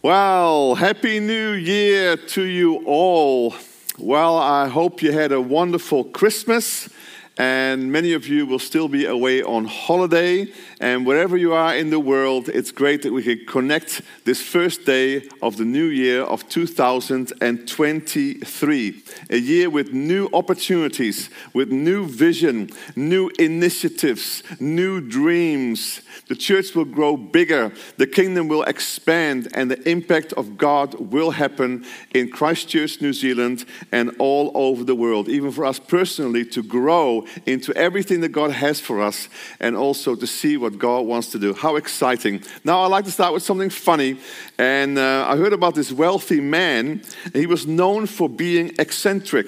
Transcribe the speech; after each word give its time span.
Well, 0.00 0.76
Happy 0.76 1.18
New 1.18 1.54
Year 1.54 2.16
to 2.16 2.44
you 2.44 2.84
all. 2.86 3.56
Well, 3.98 4.38
I 4.38 4.68
hope 4.68 5.02
you 5.02 5.10
had 5.10 5.32
a 5.32 5.40
wonderful 5.40 6.04
Christmas 6.04 6.88
and 7.36 7.90
many 7.90 8.12
of 8.12 8.28
you 8.28 8.46
will 8.46 8.60
still 8.60 8.86
be 8.86 9.06
away 9.06 9.42
on 9.42 9.64
holiday. 9.64 10.46
And 10.80 11.04
wherever 11.04 11.36
you 11.36 11.54
are 11.54 11.74
in 11.74 11.90
the 11.90 11.98
world, 11.98 12.48
it's 12.48 12.70
great 12.70 13.02
that 13.02 13.12
we 13.12 13.24
can 13.24 13.44
connect 13.46 14.00
this 14.24 14.40
first 14.40 14.86
day 14.86 15.28
of 15.42 15.56
the 15.56 15.64
new 15.64 15.86
year 15.86 16.22
of 16.22 16.48
2023. 16.48 19.02
A 19.30 19.36
year 19.36 19.70
with 19.70 19.92
new 19.92 20.28
opportunities, 20.32 21.30
with 21.52 21.72
new 21.72 22.06
vision, 22.06 22.70
new 22.94 23.28
initiatives, 23.40 24.44
new 24.60 25.00
dreams. 25.00 26.00
The 26.28 26.36
church 26.36 26.74
will 26.74 26.84
grow 26.84 27.16
bigger, 27.16 27.72
the 27.96 28.06
kingdom 28.06 28.48
will 28.48 28.64
expand, 28.64 29.48
and 29.54 29.70
the 29.70 29.88
impact 29.88 30.34
of 30.34 30.58
God 30.58 30.94
will 30.94 31.30
happen 31.30 31.86
in 32.14 32.30
Christchurch, 32.30 33.00
New 33.00 33.14
Zealand, 33.14 33.64
and 33.90 34.14
all 34.18 34.52
over 34.54 34.84
the 34.84 34.94
world. 34.94 35.28
Even 35.28 35.50
for 35.50 35.64
us 35.64 35.78
personally 35.78 36.44
to 36.46 36.62
grow 36.62 37.26
into 37.46 37.72
everything 37.74 38.20
that 38.20 38.28
God 38.28 38.52
has 38.52 38.78
for 38.78 39.00
us 39.00 39.30
and 39.58 39.74
also 39.74 40.14
to 40.14 40.26
see 40.26 40.58
what 40.58 40.67
God 40.76 41.06
wants 41.06 41.30
to 41.32 41.38
do. 41.38 41.54
How 41.54 41.76
exciting. 41.76 42.42
Now, 42.64 42.82
I'd 42.82 42.88
like 42.88 43.04
to 43.04 43.12
start 43.12 43.32
with 43.32 43.44
something 43.44 43.70
funny. 43.70 44.18
And 44.58 44.98
uh, 44.98 45.26
I 45.28 45.36
heard 45.36 45.52
about 45.52 45.76
this 45.76 45.92
wealthy 45.92 46.40
man. 46.40 47.02
He 47.32 47.46
was 47.46 47.66
known 47.66 48.06
for 48.06 48.28
being 48.28 48.72
eccentric. 48.78 49.46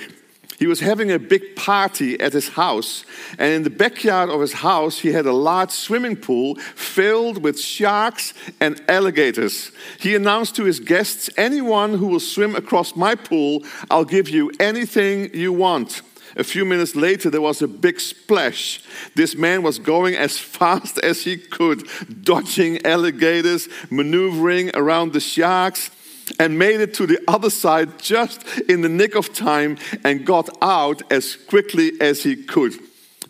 He 0.60 0.66
was 0.66 0.80
having 0.80 1.10
a 1.10 1.19
big 1.19 1.56
party 1.56 2.20
at 2.20 2.34
his 2.34 2.51
house, 2.51 3.06
and 3.38 3.51
in 3.51 3.62
the 3.62 3.70
backyard 3.70 4.29
of 4.29 4.43
his 4.43 4.52
house, 4.52 4.98
he 4.98 5.10
had 5.10 5.24
a 5.24 5.33
large 5.33 5.70
swimming 5.70 6.16
pool 6.16 6.56
filled 6.74 7.43
with 7.43 7.59
sharks 7.59 8.34
and 8.60 8.79
alligators. 8.87 9.73
He 9.98 10.15
announced 10.15 10.57
to 10.57 10.65
his 10.65 10.79
guests 10.79 11.30
Anyone 11.38 11.95
who 11.95 12.09
will 12.09 12.21
swim 12.21 12.55
across 12.55 12.95
my 12.95 13.15
pool, 13.15 13.65
I'll 13.91 14.05
give 14.05 14.29
you 14.29 14.52
anything 14.60 15.34
you 15.34 15.51
want. 15.51 16.02
A 16.36 16.45
few 16.45 16.64
minutes 16.64 16.95
later, 16.95 17.30
there 17.30 17.40
was 17.40 17.62
a 17.62 17.68
big 17.68 18.00
splash. 18.00 18.82
This 19.14 19.34
man 19.34 19.62
was 19.62 19.78
going 19.78 20.14
as 20.14 20.38
fast 20.38 20.98
as 20.98 21.22
he 21.22 21.37
could, 21.37 21.88
dodging 22.22 22.84
alligators, 22.87 23.68
maneuvering 23.90 24.70
around 24.74 25.12
the 25.12 25.20
sharks, 25.20 25.90
and 26.38 26.59
made 26.59 26.80
it 26.80 26.95
to 26.95 27.06
the 27.06 27.18
other 27.26 27.50
side 27.50 27.98
just 27.98 28.46
in 28.68 28.82
the 28.82 28.88
nick 28.88 29.14
of 29.16 29.32
time 29.34 29.76
and 30.04 30.24
got 30.24 30.48
out 30.62 31.02
as 31.10 31.34
quickly 31.34 31.92
as 32.00 32.22
he 32.22 32.37
could. 32.37 32.74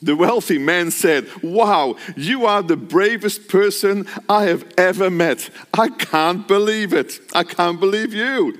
The 0.03 0.17
wealthy 0.17 0.59
man 0.59 0.91
said, 0.91 1.29
Wow, 1.43 1.97
you 2.17 2.47
are 2.47 2.63
the 2.63 2.77
bravest 2.77 3.49
person 3.49 4.07
I 4.29 4.45
have 4.45 4.65
ever 4.79 5.11
met. 5.11 5.51
I 5.75 5.89
can't 5.89 6.49
believe 6.49 6.95
it. 6.95 7.21
I 7.35 7.45
can't 7.45 7.79
believe 7.79 8.15
you. 8.15 8.59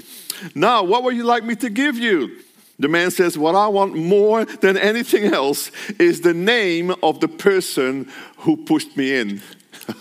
Now, 0.55 0.83
what 0.85 1.03
would 1.03 1.17
you 1.17 1.25
like 1.25 1.45
me 1.45 1.55
to 1.57 1.71
give 1.71 1.97
you? 1.97 2.41
The 2.81 2.89
man 2.89 3.11
says, 3.11 3.37
What 3.37 3.55
I 3.55 3.69
want 3.69 3.95
more 3.95 4.47
than 4.47 4.79
anything 4.79 5.33
else 5.33 5.71
is 5.99 6.23
the 6.23 6.33
name 6.33 6.95
of 7.03 7.21
the 7.21 7.29
person 7.29 8.11
who 8.39 8.57
pushed 8.57 8.97
me 8.97 9.15
in. 9.15 9.43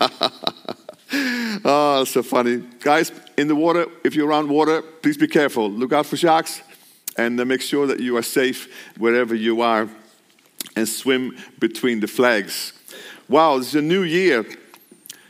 oh, 1.64 2.04
so 2.08 2.22
funny. 2.22 2.64
Guys, 2.80 3.12
in 3.36 3.48
the 3.48 3.54
water, 3.54 3.86
if 4.02 4.14
you're 4.14 4.26
around 4.26 4.48
water, 4.48 4.80
please 4.80 5.18
be 5.18 5.28
careful. 5.28 5.70
Look 5.70 5.92
out 5.92 6.06
for 6.06 6.16
sharks 6.16 6.62
and 7.18 7.38
uh, 7.38 7.44
make 7.44 7.60
sure 7.60 7.86
that 7.86 8.00
you 8.00 8.16
are 8.16 8.22
safe 8.22 8.90
wherever 8.96 9.34
you 9.34 9.60
are 9.60 9.86
and 10.74 10.88
swim 10.88 11.36
between 11.58 12.00
the 12.00 12.08
flags. 12.08 12.72
Wow, 13.28 13.58
this 13.58 13.68
is 13.68 13.74
a 13.74 13.82
new 13.82 14.02
year. 14.02 14.46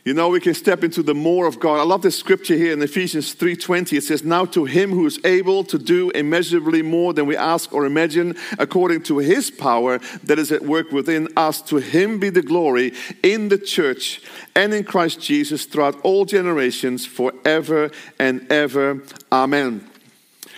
You 0.05 0.15
know, 0.15 0.31
we 0.31 0.41
can 0.41 0.55
step 0.55 0.83
into 0.83 1.03
the 1.03 1.15
more 1.15 1.47
of 1.47 1.61
God. 1.61 1.79
I 1.79 1.83
love 1.83 2.01
this 2.01 2.19
scripture 2.19 2.57
here 2.57 2.73
in 2.73 2.81
Ephesians 2.81 3.35
3:20. 3.35 3.99
It 3.99 4.05
says, 4.05 4.25
"Now 4.25 4.47
to 4.47 4.65
him 4.65 4.91
who 4.93 5.05
is 5.05 5.19
able 5.25 5.63
to 5.65 5.79
do 5.79 6.11
immeasurably 6.11 6.81
more 6.81 7.13
than 7.13 7.27
we 7.27 7.37
ask 7.37 7.73
or 7.73 7.85
imagine, 7.85 8.35
according 8.59 9.03
to 9.03 9.19
his 9.19 9.51
power 9.51 10.01
that 10.25 10.39
is 10.39 10.51
at 10.51 10.65
work 10.65 10.91
within 10.91 11.29
us, 11.37 11.61
to 11.63 11.77
him 11.77 12.19
be 12.19 12.31
the 12.31 12.41
glory 12.41 12.95
in 13.23 13.49
the 13.49 13.59
church 13.59 14.23
and 14.57 14.73
in 14.73 14.85
Christ 14.85 15.21
Jesus 15.21 15.67
throughout 15.67 16.01
all 16.03 16.25
generations, 16.25 17.05
forever 17.05 17.91
and 18.19 18.51
ever. 18.51 19.03
Amen." 19.31 19.90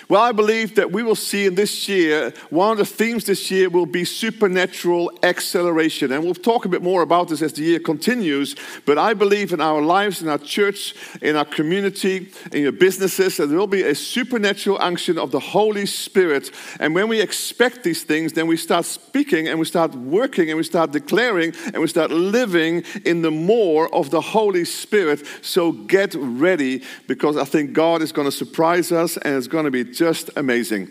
Well, 0.09 0.21
I 0.21 0.33
believe 0.33 0.75
that 0.75 0.93
we 0.93 1.03
will 1.03 1.15
see 1.15 1.47
in 1.47 1.55
this 1.55 1.89
year, 1.89 2.33
one 2.51 2.73
of 2.73 2.79
the 2.79 2.85
themes 2.85 3.25
this 3.25 3.51
year 3.51 3.71
will 3.71 3.87
be 3.87 4.05
supernatural 4.05 5.13
acceleration. 5.23 6.13
And 6.13 6.25
we'll 6.25 6.35
talk 6.35 6.65
a 6.65 6.69
bit 6.69 6.83
more 6.83 7.03
about 7.03 7.29
this 7.29 7.43
as 7.43 7.53
the 7.53 7.63
year 7.63 7.79
continues. 7.79 8.57
But 8.85 8.99
I 8.99 9.15
believe 9.15 9.53
in 9.53 9.61
our 9.61 9.81
lives, 9.81 10.23
in 10.23 10.29
our 10.29 10.39
church, 10.39 10.95
in 11.21 11.37
our 11.37 11.45
community, 11.45 12.31
in 12.53 12.63
your 12.63 12.73
businesses, 12.73 13.37
that 13.37 13.47
there 13.47 13.59
will 13.59 13.67
be 13.67 13.83
a 13.83 13.95
supernatural 13.95 14.79
unction 14.81 15.19
of 15.19 15.31
the 15.31 15.41
Holy 15.41 15.87
Spirit. 15.87 16.51
And 16.81 16.95
when 16.95 17.09
we 17.09 17.21
expect 17.21 17.84
these 17.84 18.03
things, 18.03 18.33
then 18.33 18.47
we 18.47 18.57
start 18.57 18.84
speaking 18.84 19.49
and 19.49 19.59
we 19.59 19.65
start 19.65 19.95
working 19.95 20.51
and 20.51 20.57
we 20.57 20.65
start 20.65 20.91
declaring 20.91 21.55
and 21.67 21.81
we 21.81 21.87
start 21.87 22.11
living 22.11 22.84
in 23.05 23.23
the 23.23 23.31
more 23.31 23.93
of 23.95 24.11
the 24.11 24.21
Holy 24.21 24.65
Spirit. 24.65 25.27
So 25.43 25.73
get 25.73 26.15
ready 26.15 26.83
because 27.07 27.37
I 27.37 27.45
think 27.45 27.73
God 27.73 28.03
is 28.03 28.13
going 28.13 28.27
to 28.27 28.33
surprise 28.33 28.93
us 28.93 29.17
and 29.17 29.37
it's 29.37 29.47
going 29.47 29.65
to 29.65 29.71
be 29.71 29.84
just 29.97 30.30
amazing. 30.36 30.91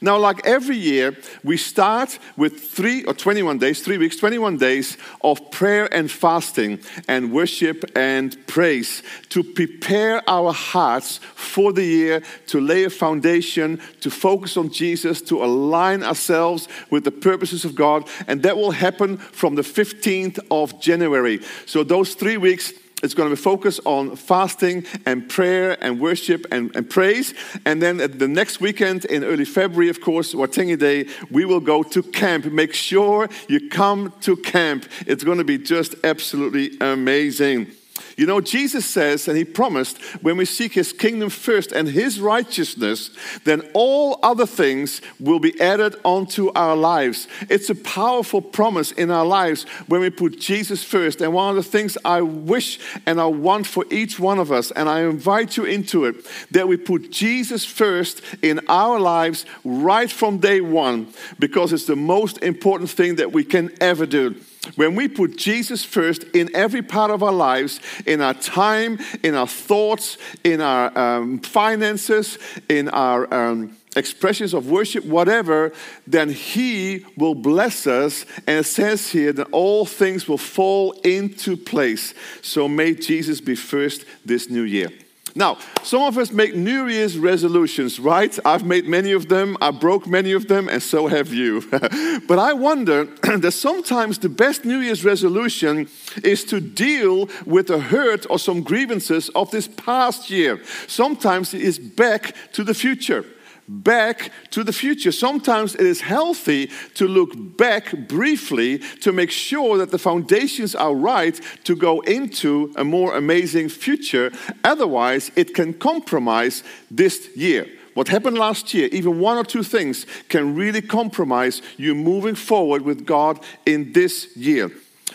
Now, 0.00 0.18
like 0.18 0.46
every 0.46 0.76
year, 0.76 1.16
we 1.44 1.56
start 1.56 2.18
with 2.36 2.60
three 2.60 3.04
or 3.04 3.14
21 3.14 3.58
days, 3.58 3.82
three 3.82 3.98
weeks, 3.98 4.16
21 4.16 4.56
days 4.56 4.96
of 5.22 5.50
prayer 5.50 5.92
and 5.92 6.10
fasting 6.10 6.80
and 7.08 7.32
worship 7.32 7.84
and 7.96 8.36
praise 8.46 9.02
to 9.30 9.42
prepare 9.42 10.22
our 10.28 10.52
hearts 10.52 11.18
for 11.34 11.72
the 11.72 11.84
year, 11.84 12.22
to 12.46 12.60
lay 12.60 12.84
a 12.84 12.90
foundation, 12.90 13.80
to 14.00 14.10
focus 14.10 14.56
on 14.56 14.70
Jesus, 14.70 15.20
to 15.22 15.44
align 15.44 16.02
ourselves 16.02 16.68
with 16.90 17.04
the 17.04 17.10
purposes 17.10 17.64
of 17.64 17.74
God. 17.74 18.08
And 18.26 18.42
that 18.42 18.56
will 18.56 18.72
happen 18.72 19.18
from 19.18 19.54
the 19.54 19.62
15th 19.62 20.38
of 20.50 20.80
January. 20.80 21.40
So, 21.66 21.84
those 21.84 22.14
three 22.14 22.36
weeks, 22.36 22.72
it's 23.02 23.14
going 23.14 23.28
to 23.28 23.36
be 23.36 23.40
focused 23.40 23.80
on 23.84 24.16
fasting 24.16 24.86
and 25.06 25.28
prayer 25.28 25.76
and 25.82 26.00
worship 26.00 26.46
and, 26.50 26.74
and 26.76 26.88
praise. 26.88 27.34
And 27.64 27.82
then 27.82 28.00
at 28.00 28.18
the 28.18 28.28
next 28.28 28.60
weekend 28.60 29.04
in 29.06 29.24
early 29.24 29.44
February, 29.44 29.88
of 29.88 30.00
course, 30.00 30.34
Waitangi 30.34 30.78
Day, 30.78 31.08
we 31.30 31.44
will 31.44 31.60
go 31.60 31.82
to 31.82 32.02
camp. 32.02 32.46
Make 32.46 32.74
sure 32.74 33.28
you 33.48 33.68
come 33.68 34.12
to 34.20 34.36
camp. 34.36 34.86
It's 35.06 35.24
going 35.24 35.38
to 35.38 35.44
be 35.44 35.58
just 35.58 35.94
absolutely 36.04 36.76
amazing. 36.80 37.72
You 38.16 38.26
know, 38.26 38.40
Jesus 38.40 38.84
says, 38.84 39.28
and 39.28 39.36
he 39.36 39.44
promised, 39.44 39.98
when 40.22 40.36
we 40.36 40.44
seek 40.44 40.72
his 40.74 40.92
kingdom 40.92 41.30
first 41.30 41.72
and 41.72 41.88
his 41.88 42.20
righteousness, 42.20 43.10
then 43.44 43.62
all 43.72 44.18
other 44.22 44.46
things 44.46 45.00
will 45.18 45.38
be 45.38 45.58
added 45.60 45.96
onto 46.04 46.50
our 46.54 46.76
lives. 46.76 47.28
It's 47.48 47.70
a 47.70 47.74
powerful 47.74 48.42
promise 48.42 48.92
in 48.92 49.10
our 49.10 49.24
lives 49.24 49.64
when 49.86 50.00
we 50.00 50.10
put 50.10 50.38
Jesus 50.38 50.84
first. 50.84 51.20
And 51.20 51.32
one 51.32 51.50
of 51.50 51.56
the 51.56 51.70
things 51.70 51.96
I 52.04 52.20
wish 52.20 52.78
and 53.06 53.20
I 53.20 53.26
want 53.26 53.66
for 53.66 53.84
each 53.90 54.18
one 54.20 54.38
of 54.38 54.52
us, 54.52 54.70
and 54.70 54.88
I 54.88 55.00
invite 55.02 55.56
you 55.56 55.64
into 55.64 56.04
it, 56.04 56.16
that 56.50 56.68
we 56.68 56.76
put 56.76 57.10
Jesus 57.10 57.64
first 57.64 58.22
in 58.42 58.60
our 58.68 59.00
lives 59.00 59.46
right 59.64 60.10
from 60.10 60.38
day 60.38 60.60
one, 60.60 61.08
because 61.38 61.72
it's 61.72 61.86
the 61.86 61.96
most 61.96 62.42
important 62.42 62.90
thing 62.90 63.16
that 63.16 63.32
we 63.32 63.44
can 63.44 63.72
ever 63.80 64.06
do. 64.06 64.36
When 64.76 64.94
we 64.94 65.08
put 65.08 65.36
Jesus 65.36 65.84
first 65.84 66.22
in 66.34 66.54
every 66.54 66.82
part 66.82 67.10
of 67.10 67.22
our 67.22 67.32
lives, 67.32 67.80
in 68.06 68.20
our 68.20 68.34
time, 68.34 69.00
in 69.22 69.34
our 69.34 69.46
thoughts, 69.46 70.18
in 70.44 70.60
our 70.60 70.96
um, 70.96 71.40
finances, 71.40 72.38
in 72.68 72.88
our 72.90 73.32
um, 73.34 73.76
expressions 73.96 74.54
of 74.54 74.70
worship, 74.70 75.04
whatever, 75.04 75.72
then 76.06 76.30
He 76.30 77.04
will 77.16 77.34
bless 77.34 77.88
us. 77.88 78.24
And 78.46 78.60
it 78.60 78.64
says 78.64 79.10
here 79.10 79.32
that 79.32 79.48
all 79.50 79.84
things 79.84 80.28
will 80.28 80.38
fall 80.38 80.92
into 81.02 81.56
place. 81.56 82.14
So 82.40 82.68
may 82.68 82.94
Jesus 82.94 83.40
be 83.40 83.56
first 83.56 84.04
this 84.24 84.48
new 84.48 84.62
year. 84.62 84.90
Now, 85.34 85.56
some 85.82 86.02
of 86.02 86.18
us 86.18 86.30
make 86.30 86.54
New 86.54 86.88
Year's 86.88 87.18
resolutions, 87.18 87.98
right? 87.98 88.38
I've 88.44 88.66
made 88.66 88.86
many 88.86 89.12
of 89.12 89.28
them, 89.28 89.56
I 89.60 89.70
broke 89.70 90.06
many 90.06 90.32
of 90.32 90.48
them, 90.48 90.68
and 90.68 90.82
so 90.82 91.06
have 91.06 91.32
you. 91.32 91.62
but 92.28 92.38
I 92.38 92.52
wonder 92.52 93.04
that 93.38 93.52
sometimes 93.52 94.18
the 94.18 94.28
best 94.28 94.64
New 94.64 94.80
Year's 94.80 95.04
resolution 95.04 95.88
is 96.22 96.44
to 96.44 96.60
deal 96.60 97.30
with 97.46 97.68
the 97.68 97.80
hurt 97.80 98.26
or 98.28 98.38
some 98.38 98.62
grievances 98.62 99.30
of 99.30 99.50
this 99.50 99.68
past 99.68 100.28
year. 100.28 100.60
Sometimes 100.86 101.54
it 101.54 101.62
is 101.62 101.78
back 101.78 102.34
to 102.52 102.62
the 102.62 102.74
future 102.74 103.24
back 103.72 104.30
to 104.50 104.62
the 104.62 104.72
future. 104.72 105.12
Sometimes 105.12 105.74
it 105.74 105.86
is 105.86 106.00
healthy 106.00 106.70
to 106.94 107.08
look 107.08 107.32
back 107.56 108.08
briefly 108.08 108.78
to 109.00 109.12
make 109.12 109.30
sure 109.30 109.78
that 109.78 109.90
the 109.90 109.98
foundations 109.98 110.74
are 110.74 110.94
right 110.94 111.40
to 111.64 111.74
go 111.74 112.00
into 112.00 112.72
a 112.76 112.84
more 112.84 113.16
amazing 113.16 113.68
future. 113.68 114.30
Otherwise, 114.64 115.30
it 115.36 115.54
can 115.54 115.72
compromise 115.72 116.62
this 116.90 117.34
year. 117.36 117.66
What 117.94 118.08
happened 118.08 118.38
last 118.38 118.72
year, 118.72 118.88
even 118.90 119.20
one 119.20 119.36
or 119.36 119.44
two 119.44 119.62
things 119.62 120.06
can 120.28 120.54
really 120.54 120.80
compromise 120.80 121.60
you 121.76 121.94
moving 121.94 122.34
forward 122.34 122.82
with 122.82 123.04
God 123.04 123.44
in 123.66 123.92
this 123.92 124.34
year. 124.36 124.70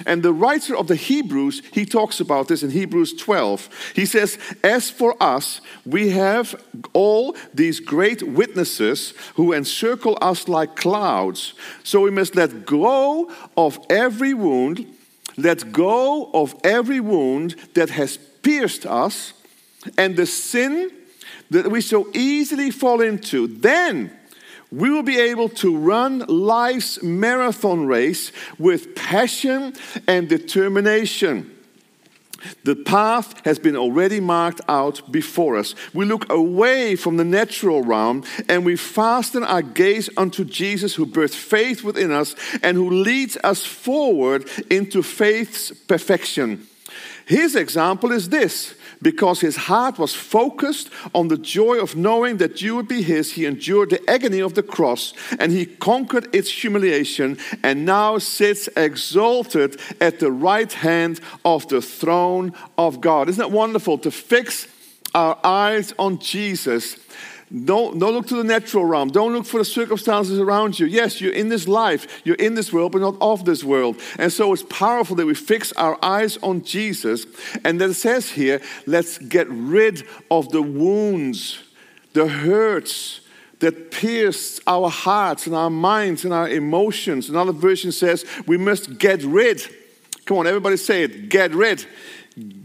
And 0.05 0.23
the 0.23 0.33
writer 0.33 0.75
of 0.75 0.87
the 0.87 0.95
Hebrews, 0.95 1.61
he 1.71 1.85
talks 1.85 2.19
about 2.19 2.47
this 2.47 2.63
in 2.63 2.71
Hebrews 2.71 3.13
12. 3.13 3.93
He 3.95 4.05
says, 4.05 4.37
As 4.63 4.89
for 4.89 5.15
us, 5.21 5.61
we 5.85 6.09
have 6.09 6.61
all 6.93 7.35
these 7.53 7.79
great 7.79 8.23
witnesses 8.23 9.13
who 9.35 9.53
encircle 9.53 10.17
us 10.21 10.47
like 10.47 10.75
clouds. 10.75 11.53
So 11.83 12.01
we 12.01 12.11
must 12.11 12.35
let 12.35 12.65
go 12.65 13.31
of 13.55 13.79
every 13.89 14.33
wound, 14.33 14.85
let 15.37 15.71
go 15.71 16.29
of 16.33 16.55
every 16.63 16.99
wound 16.99 17.55
that 17.73 17.89
has 17.91 18.17
pierced 18.17 18.85
us, 18.85 19.33
and 19.97 20.15
the 20.15 20.25
sin 20.25 20.91
that 21.49 21.69
we 21.69 21.81
so 21.81 22.09
easily 22.13 22.71
fall 22.71 23.01
into. 23.01 23.47
Then 23.47 24.16
we 24.71 24.89
will 24.89 25.03
be 25.03 25.19
able 25.19 25.49
to 25.49 25.77
run 25.77 26.19
life's 26.27 27.01
marathon 27.01 27.85
race 27.85 28.31
with 28.57 28.95
passion 28.95 29.73
and 30.07 30.27
determination. 30.27 31.53
The 32.63 32.75
path 32.75 33.45
has 33.45 33.59
been 33.59 33.75
already 33.75 34.19
marked 34.19 34.61
out 34.69 35.11
before 35.11 35.57
us. 35.57 35.73
We 35.93 36.05
look 36.05 36.31
away 36.31 36.95
from 36.95 37.17
the 37.17 37.23
natural 37.23 37.83
realm 37.83 38.23
and 38.47 38.65
we 38.65 38.75
fasten 38.75 39.43
our 39.43 39.61
gaze 39.61 40.09
unto 40.17 40.43
Jesus, 40.43 40.95
who 40.95 41.05
birthed 41.05 41.35
faith 41.35 41.83
within 41.83 42.11
us 42.11 42.35
and 42.61 42.77
who 42.77 42.89
leads 42.89 43.37
us 43.43 43.65
forward 43.65 44.47
into 44.69 45.01
faith's 45.01 45.71
perfection. 45.71 46.67
His 47.25 47.55
example 47.55 48.11
is 48.11 48.29
this 48.29 48.75
because 49.01 49.41
his 49.41 49.55
heart 49.55 49.99
was 49.99 50.13
focused 50.13 50.89
on 51.13 51.27
the 51.27 51.37
joy 51.37 51.79
of 51.79 51.95
knowing 51.95 52.37
that 52.37 52.61
you 52.61 52.75
would 52.75 52.87
be 52.87 53.01
his, 53.01 53.33
he 53.33 53.45
endured 53.45 53.89
the 53.89 54.09
agony 54.09 54.39
of 54.39 54.55
the 54.55 54.63
cross 54.63 55.13
and 55.39 55.51
he 55.51 55.65
conquered 55.65 56.33
its 56.33 56.49
humiliation 56.49 57.37
and 57.63 57.85
now 57.85 58.17
sits 58.17 58.67
exalted 58.75 59.79
at 60.01 60.19
the 60.19 60.31
right 60.31 60.71
hand 60.71 61.19
of 61.45 61.67
the 61.67 61.81
throne 61.81 62.53
of 62.77 63.01
God. 63.01 63.29
Isn't 63.29 63.39
that 63.39 63.51
wonderful 63.51 63.97
to 63.99 64.11
fix 64.11 64.67
our 65.13 65.37
eyes 65.43 65.93
on 65.99 66.19
Jesus? 66.19 66.97
Don't, 67.51 67.97
don't 67.97 68.13
look 68.13 68.27
to 68.27 68.35
the 68.35 68.43
natural 68.43 68.83
realm. 68.83 69.07
Don't 69.07 69.31
look 69.31 69.45
for 69.45 69.57
the 69.57 69.65
circumstances 69.65 70.37
around 70.37 70.77
you. 70.79 70.85
Yes, 70.85 71.21
you're 71.21 71.31
in 71.31 71.47
this 71.47 71.65
life, 71.65 72.21
you're 72.25 72.35
in 72.35 72.55
this 72.55 72.73
world, 72.73 72.91
but 72.91 72.99
not 72.99 73.15
of 73.21 73.45
this 73.45 73.63
world. 73.63 74.01
And 74.19 74.33
so 74.33 74.51
it's 74.51 74.63
powerful 74.63 75.15
that 75.15 75.25
we 75.25 75.33
fix 75.33 75.71
our 75.73 75.97
eyes 76.03 76.37
on 76.43 76.63
Jesus. 76.63 77.25
And 77.63 77.79
then 77.79 77.91
it 77.91 77.95
says 77.95 78.31
here, 78.31 78.61
let's 78.85 79.17
get 79.17 79.47
rid 79.49 80.03
of 80.29 80.49
the 80.49 80.61
wounds, 80.61 81.63
the 82.11 82.27
hurts 82.27 83.21
that 83.59 83.91
pierce 83.91 84.59
our 84.67 84.89
hearts 84.89 85.47
and 85.47 85.55
our 85.55 85.69
minds 85.69 86.25
and 86.25 86.33
our 86.33 86.49
emotions. 86.49 87.29
Another 87.29 87.53
version 87.53 87.91
says 87.91 88.25
we 88.45 88.57
must 88.57 88.97
get 88.97 89.23
rid. 89.23 89.61
Come 90.25 90.37
on, 90.37 90.47
everybody 90.47 90.75
say 90.75 91.03
it 91.03 91.29
get 91.29 91.53
rid. 91.55 91.85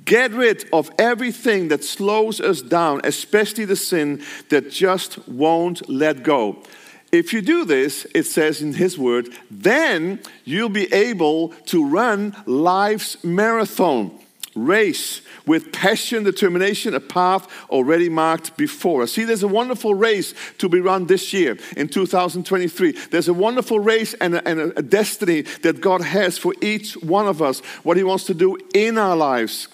Get 0.04 0.32
rid 0.32 0.68
of 0.72 0.90
everything 0.98 1.68
that 1.68 1.84
slows 1.84 2.40
us 2.40 2.60
down, 2.60 3.00
especially 3.04 3.64
the 3.64 3.76
sin 3.76 4.22
that 4.50 4.70
just 4.70 5.26
won't 5.28 5.88
let 5.88 6.22
go. 6.22 6.62
If 7.10 7.32
you 7.32 7.40
do 7.42 7.64
this, 7.64 8.06
it 8.14 8.24
says 8.24 8.62
in 8.62 8.74
His 8.74 8.98
Word, 8.98 9.28
then 9.50 10.20
you'll 10.44 10.68
be 10.68 10.92
able 10.92 11.48
to 11.66 11.86
run 11.86 12.36
life's 12.46 13.22
marathon 13.24 14.18
race 14.54 15.22
with 15.46 15.72
passion, 15.72 16.24
determination, 16.24 16.94
a 16.94 17.00
path 17.00 17.48
already 17.70 18.08
marked 18.08 18.56
before 18.56 19.02
us. 19.02 19.12
See, 19.12 19.24
there's 19.24 19.42
a 19.42 19.48
wonderful 19.48 19.94
race 19.94 20.34
to 20.58 20.68
be 20.68 20.80
run 20.80 21.06
this 21.06 21.32
year 21.32 21.58
in 21.76 21.88
2023. 21.88 22.92
There's 23.10 23.28
a 23.28 23.34
wonderful 23.34 23.80
race 23.80 24.14
and 24.14 24.36
a, 24.36 24.48
and 24.48 24.72
a 24.76 24.82
destiny 24.82 25.42
that 25.62 25.80
God 25.80 26.02
has 26.02 26.38
for 26.38 26.54
each 26.60 26.94
one 26.94 27.26
of 27.26 27.42
us, 27.42 27.60
what 27.82 27.96
He 27.96 28.04
wants 28.04 28.24
to 28.24 28.34
do 28.34 28.58
in 28.74 28.98
our 28.98 29.16
lives, 29.16 29.68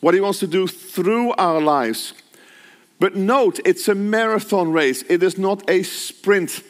what 0.00 0.14
He 0.14 0.20
wants 0.20 0.38
to 0.40 0.46
do 0.46 0.66
through 0.66 1.32
our 1.32 1.60
lives. 1.60 2.14
But 2.98 3.16
note, 3.16 3.60
it's 3.64 3.88
a 3.88 3.94
marathon 3.94 4.72
race, 4.72 5.02
it 5.08 5.22
is 5.22 5.38
not 5.38 5.68
a 5.68 5.82
sprint. 5.82 6.62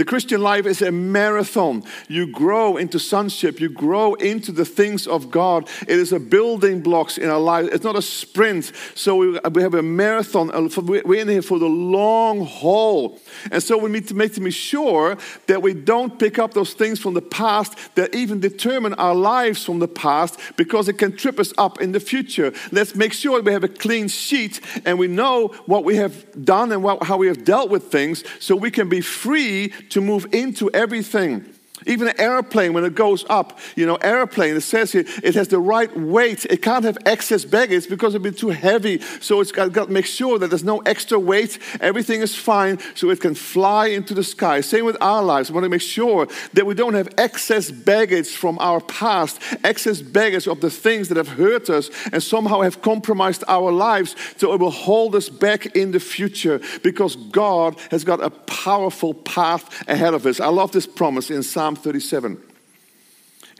The 0.00 0.06
Christian 0.06 0.40
life 0.40 0.64
is 0.64 0.80
a 0.80 0.90
marathon. 0.90 1.84
You 2.08 2.26
grow 2.26 2.78
into 2.78 2.98
sonship, 2.98 3.60
you 3.60 3.68
grow 3.68 4.14
into 4.14 4.50
the 4.50 4.64
things 4.64 5.06
of 5.06 5.30
God. 5.30 5.68
It 5.82 5.98
is 5.98 6.10
a 6.10 6.18
building 6.18 6.80
blocks 6.80 7.18
in 7.18 7.28
our 7.28 7.38
life. 7.38 7.68
It's 7.70 7.84
not 7.84 7.96
a 7.96 8.00
sprint. 8.00 8.72
So 8.94 9.16
we, 9.16 9.38
we 9.52 9.60
have 9.60 9.74
a 9.74 9.82
marathon. 9.82 10.48
We're 10.86 11.20
in 11.20 11.28
here 11.28 11.42
for 11.42 11.58
the 11.58 11.66
long 11.66 12.46
haul. 12.46 13.18
And 13.52 13.62
so 13.62 13.76
we 13.76 13.90
need 13.90 14.08
to 14.08 14.14
make 14.14 14.32
to 14.36 14.40
be 14.40 14.50
sure 14.50 15.18
that 15.48 15.60
we 15.60 15.74
don't 15.74 16.18
pick 16.18 16.38
up 16.38 16.54
those 16.54 16.72
things 16.72 16.98
from 16.98 17.12
the 17.12 17.20
past 17.20 17.76
that 17.96 18.14
even 18.14 18.40
determine 18.40 18.94
our 18.94 19.14
lives 19.14 19.66
from 19.66 19.80
the 19.80 19.88
past 19.88 20.40
because 20.56 20.88
it 20.88 20.94
can 20.94 21.14
trip 21.14 21.38
us 21.38 21.52
up 21.58 21.78
in 21.78 21.92
the 21.92 22.00
future. 22.00 22.54
Let's 22.72 22.94
make 22.94 23.12
sure 23.12 23.42
we 23.42 23.52
have 23.52 23.64
a 23.64 23.68
clean 23.68 24.08
sheet 24.08 24.62
and 24.86 24.98
we 24.98 25.08
know 25.08 25.48
what 25.66 25.84
we 25.84 25.96
have 25.96 26.42
done 26.42 26.72
and 26.72 26.82
what, 26.82 27.02
how 27.02 27.18
we 27.18 27.26
have 27.26 27.44
dealt 27.44 27.68
with 27.68 27.92
things 27.92 28.24
so 28.38 28.56
we 28.56 28.70
can 28.70 28.88
be 28.88 29.02
free 29.02 29.74
to 29.90 30.00
move 30.00 30.26
into 30.32 30.70
everything. 30.72 31.54
Even 31.86 32.08
an 32.08 32.20
airplane, 32.20 32.72
when 32.72 32.84
it 32.84 32.94
goes 32.94 33.24
up, 33.28 33.58
you 33.76 33.86
know, 33.86 33.96
airplane, 33.96 34.56
it 34.56 34.62
says 34.62 34.92
here, 34.92 35.04
it 35.22 35.34
has 35.34 35.48
the 35.48 35.58
right 35.58 35.94
weight. 35.96 36.44
It 36.46 36.62
can't 36.62 36.84
have 36.84 36.98
excess 37.06 37.44
baggage 37.44 37.88
because 37.88 38.14
it'd 38.14 38.22
be 38.22 38.32
too 38.32 38.50
heavy. 38.50 39.00
So 39.20 39.40
it's 39.40 39.52
got, 39.52 39.72
got 39.72 39.86
to 39.86 39.92
make 39.92 40.06
sure 40.06 40.38
that 40.38 40.48
there's 40.48 40.64
no 40.64 40.78
extra 40.80 41.18
weight. 41.18 41.58
Everything 41.80 42.20
is 42.20 42.34
fine 42.34 42.78
so 42.94 43.10
it 43.10 43.20
can 43.20 43.34
fly 43.34 43.86
into 43.86 44.14
the 44.14 44.24
sky. 44.24 44.60
Same 44.60 44.84
with 44.84 44.96
our 45.00 45.22
lives. 45.22 45.50
We 45.50 45.54
want 45.54 45.64
to 45.64 45.70
make 45.70 45.80
sure 45.80 46.26
that 46.54 46.66
we 46.66 46.74
don't 46.74 46.94
have 46.94 47.08
excess 47.18 47.70
baggage 47.70 48.28
from 48.28 48.58
our 48.60 48.80
past, 48.80 49.40
excess 49.64 50.00
baggage 50.00 50.46
of 50.46 50.60
the 50.60 50.70
things 50.70 51.08
that 51.08 51.16
have 51.16 51.28
hurt 51.28 51.70
us 51.70 51.90
and 52.12 52.22
somehow 52.22 52.60
have 52.60 52.82
compromised 52.82 53.44
our 53.48 53.72
lives 53.72 54.16
so 54.36 54.52
it 54.52 54.60
will 54.60 54.70
hold 54.70 55.14
us 55.14 55.28
back 55.28 55.66
in 55.76 55.92
the 55.92 56.00
future 56.00 56.60
because 56.82 57.16
God 57.16 57.78
has 57.90 58.04
got 58.04 58.22
a 58.22 58.30
powerful 58.30 59.14
path 59.14 59.88
ahead 59.88 60.14
of 60.14 60.26
us. 60.26 60.40
I 60.40 60.48
love 60.48 60.72
this 60.72 60.86
promise 60.86 61.30
in 61.30 61.42
Psalm 61.42 61.69
Psalm 61.70 61.76
37 61.84 62.42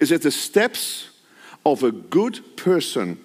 is 0.00 0.08
that 0.08 0.22
the 0.22 0.32
steps 0.32 1.10
of 1.64 1.84
a 1.84 1.92
good 1.92 2.56
person 2.56 3.22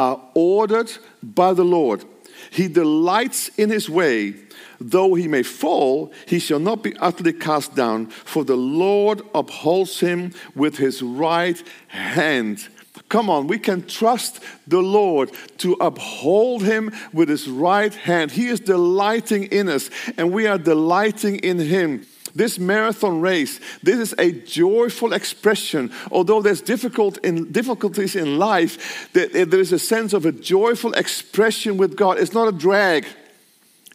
are 0.00 0.20
ordered 0.34 0.90
by 1.22 1.52
the 1.52 1.64
Lord. 1.64 2.04
He 2.50 2.66
delights 2.66 3.50
in 3.50 3.70
his 3.70 3.88
way. 3.88 4.34
Though 4.80 5.14
he 5.14 5.28
may 5.28 5.44
fall, 5.44 6.12
he 6.26 6.40
shall 6.40 6.58
not 6.58 6.82
be 6.82 6.96
utterly 6.96 7.34
cast 7.34 7.76
down, 7.76 8.06
for 8.06 8.44
the 8.44 8.56
Lord 8.56 9.22
upholds 9.32 10.00
him 10.00 10.32
with 10.56 10.76
his 10.76 11.02
right 11.02 11.62
hand. 11.86 12.68
Come 13.08 13.30
on, 13.30 13.46
we 13.46 13.60
can 13.60 13.86
trust 13.86 14.40
the 14.66 14.82
Lord 14.82 15.30
to 15.58 15.74
uphold 15.74 16.64
him 16.64 16.92
with 17.12 17.28
his 17.28 17.46
right 17.48 17.94
hand. 17.94 18.32
He 18.32 18.48
is 18.48 18.58
delighting 18.58 19.44
in 19.44 19.68
us, 19.68 19.88
and 20.16 20.32
we 20.32 20.48
are 20.48 20.58
delighting 20.58 21.36
in 21.36 21.60
him. 21.60 22.04
This 22.36 22.58
marathon 22.58 23.22
race, 23.22 23.60
this 23.82 23.98
is 23.98 24.14
a 24.18 24.30
joyful 24.30 25.14
expression. 25.14 25.90
Although 26.12 26.42
there's 26.42 26.60
difficult 26.60 27.16
in, 27.24 27.50
difficulties 27.50 28.14
in 28.14 28.38
life, 28.38 29.10
there 29.14 29.58
is 29.58 29.72
a 29.72 29.78
sense 29.78 30.12
of 30.12 30.26
a 30.26 30.32
joyful 30.32 30.92
expression 30.92 31.78
with 31.78 31.96
God. 31.96 32.18
It's 32.18 32.34
not 32.34 32.46
a 32.46 32.52
drag. 32.52 33.06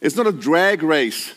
It's 0.00 0.16
not 0.16 0.26
a 0.26 0.32
drag 0.32 0.82
race. 0.82 1.32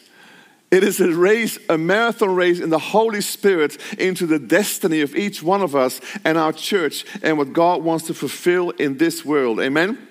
It 0.72 0.84
is 0.84 1.00
a 1.00 1.12
race, 1.12 1.60
a 1.70 1.78
marathon 1.78 2.34
race 2.34 2.60
in 2.60 2.72
the 2.72 2.80
Holy 2.80 3.22
Spirit 3.22 3.78
into 4.00 4.26
the 4.26 4.40
destiny 4.40 5.02
of 5.02 5.16
each 5.16 5.44
one 5.44 5.62
of 5.62 5.76
us 5.76 6.02
and 6.24 6.40
our 6.40 6.54
church 6.54 7.06
and 7.22 7.38
what 7.38 7.54
God 7.54 7.84
wants 7.84 8.08
to 8.08 8.16
fulfill 8.16 8.72
in 8.72 8.98
this 8.98 9.24
world. 9.24 9.60
Amen? 9.60 10.08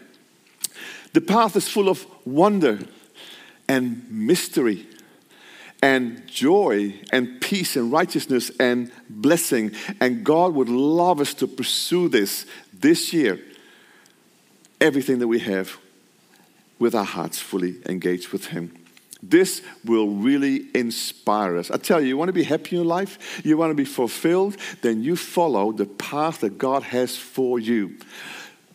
The 1.13 1.21
path 1.21 1.57
is 1.57 1.69
full 1.69 1.89
of 1.89 2.07
wonder 2.25 2.79
and 3.69 4.09
mystery 4.09 4.87
and 5.85 6.27
joy 6.27 6.95
and 7.13 7.43
peace 7.43 7.77
and 7.77 7.93
righteousness 7.93 8.51
and 8.59 8.91
blessing. 9.11 9.71
And 10.01 10.25
God 10.25 10.55
would 10.55 10.71
love 10.71 11.21
us 11.21 11.35
to 11.35 11.47
pursue 11.47 12.09
this 12.09 12.47
this 12.73 13.13
year. 13.13 13.39
Everything 14.81 15.19
that 15.19 15.29
we 15.29 15.41
have 15.41 15.77
with 16.79 16.95
our 16.95 17.05
hearts 17.05 17.39
fully 17.39 17.77
engaged 17.87 18.31
with 18.31 18.47
Him. 18.47 18.75
This 19.23 19.61
will 19.85 20.09
really 20.09 20.69
inspire 20.75 21.59
us. 21.59 21.71
I 21.71 21.77
tell 21.77 22.01
you, 22.01 22.09
you 22.09 22.17
want 22.17 22.31
to 22.31 22.33
be 22.33 22.45
happy 22.45 22.77
in 22.77 22.83
your 22.83 22.87
life, 22.87 23.45
you 23.45 23.59
want 23.59 23.71
to 23.71 23.75
be 23.75 23.85
fulfilled, 23.85 24.57
then 24.81 25.03
you 25.03 25.17
follow 25.17 25.71
the 25.71 25.87
path 25.87 26.41
that 26.41 26.57
God 26.57 26.83
has 26.83 27.15
for 27.15 27.59
you 27.59 27.99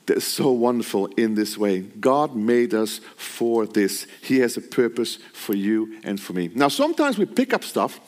that's 0.10 0.26
so 0.26 0.52
wonderful 0.52 1.06
in 1.18 1.36
this 1.36 1.58
way. 1.58 1.82
God 1.82 2.36
made 2.36 2.74
us 2.74 3.00
for 3.16 3.68
this. 3.68 4.08
He 4.22 4.40
has 4.40 4.58
a 4.58 4.62
purpose 4.62 5.20
for 5.34 5.54
you 5.54 6.00
and 6.04 6.20
for 6.20 6.34
me. 6.34 6.50
Now, 6.54 6.68
sometimes 6.68 7.18
we 7.18 7.26
pick 7.26 7.54
up 7.54 7.64
stuff, 7.64 8.00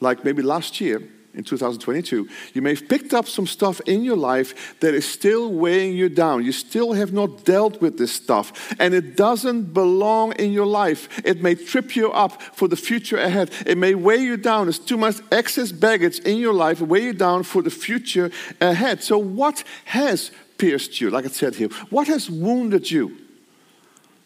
like 0.00 0.24
maybe 0.24 0.42
last 0.42 0.80
year 0.80 1.02
in 1.34 1.42
2022. 1.42 2.28
You 2.54 2.62
may 2.62 2.70
have 2.70 2.88
picked 2.88 3.14
up 3.14 3.26
some 3.26 3.48
stuff 3.48 3.80
in 3.86 4.04
your 4.04 4.16
life 4.16 4.78
that 4.78 4.94
is 4.94 5.08
still 5.08 5.52
weighing 5.52 5.96
you 5.96 6.08
down. 6.08 6.44
You 6.44 6.52
still 6.52 6.92
have 6.92 7.12
not 7.12 7.44
dealt 7.44 7.80
with 7.80 7.98
this 7.98 8.12
stuff, 8.12 8.74
and 8.78 8.94
it 8.94 9.16
doesn't 9.16 9.74
belong 9.74 10.32
in 10.32 10.52
your 10.52 10.66
life. 10.66 11.20
It 11.24 11.42
may 11.42 11.56
trip 11.56 11.96
you 11.96 12.12
up 12.12 12.40
for 12.42 12.68
the 12.68 12.76
future 12.76 13.16
ahead. 13.16 13.50
It 13.66 13.76
may 13.76 13.94
weigh 13.96 14.18
you 14.18 14.36
down. 14.36 14.66
There's 14.66 14.78
too 14.78 14.96
much 14.96 15.16
excess 15.32 15.72
baggage 15.72 16.20
in 16.20 16.36
your 16.36 16.54
life, 16.54 16.80
weigh 16.80 17.06
you 17.06 17.12
down 17.12 17.42
for 17.42 17.60
the 17.60 17.70
future 17.70 18.30
ahead. 18.60 19.02
So, 19.02 19.18
what 19.18 19.64
has 19.86 20.30
pierced 20.58 21.00
you? 21.00 21.10
Like 21.10 21.24
I 21.24 21.28
said 21.28 21.54
here, 21.54 21.68
what 21.90 22.08
has 22.08 22.28
wounded 22.28 22.90
you? 22.90 23.16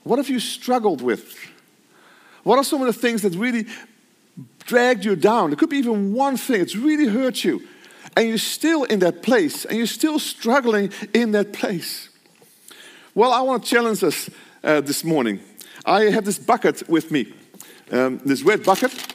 What 0.05 0.19
have 0.19 0.29
you 0.29 0.41
struggled 0.41 1.01
with? 1.01 1.37
What 2.43 2.59
are 2.59 2.65
some 2.65 2.81
of 2.81 2.89
the 2.89 2.93
things 2.93 3.23
that 3.23 3.35
really 3.37 3.67
dragged 4.65 5.05
you 5.05 5.17
down. 5.17 5.53
It 5.53 5.59
could 5.59 5.71
be 5.71 5.79
even 5.79 6.13
one 6.13 6.37
thing, 6.37 6.61
it's 6.61 6.77
really 6.77 7.07
hurt 7.07 7.45
you. 7.45 7.63
And 8.17 8.29
you're 8.29 8.39
still 8.39 8.85
in 8.85 8.99
that 9.01 9.23
place, 9.23 9.65
and 9.65 9.79
you're 9.79 9.87
still 9.87 10.19
struggling 10.19 10.93
in 11.15 11.33
that 11.33 11.53
place. 11.53 12.09
Well, 13.15 13.33
I 13.33 13.41
want 13.41 13.65
to 13.65 13.71
challenge 13.71 14.03
us 14.05 14.29
uh, 14.63 14.81
this 14.81 15.05
morning. 15.05 15.41
I 15.85 16.05
have 16.05 16.25
this 16.25 16.39
bucket 16.39 16.89
with 16.89 17.11
me, 17.11 17.33
um, 17.91 18.21
this 18.25 18.43
red 18.43 18.65
bucket 18.65 19.12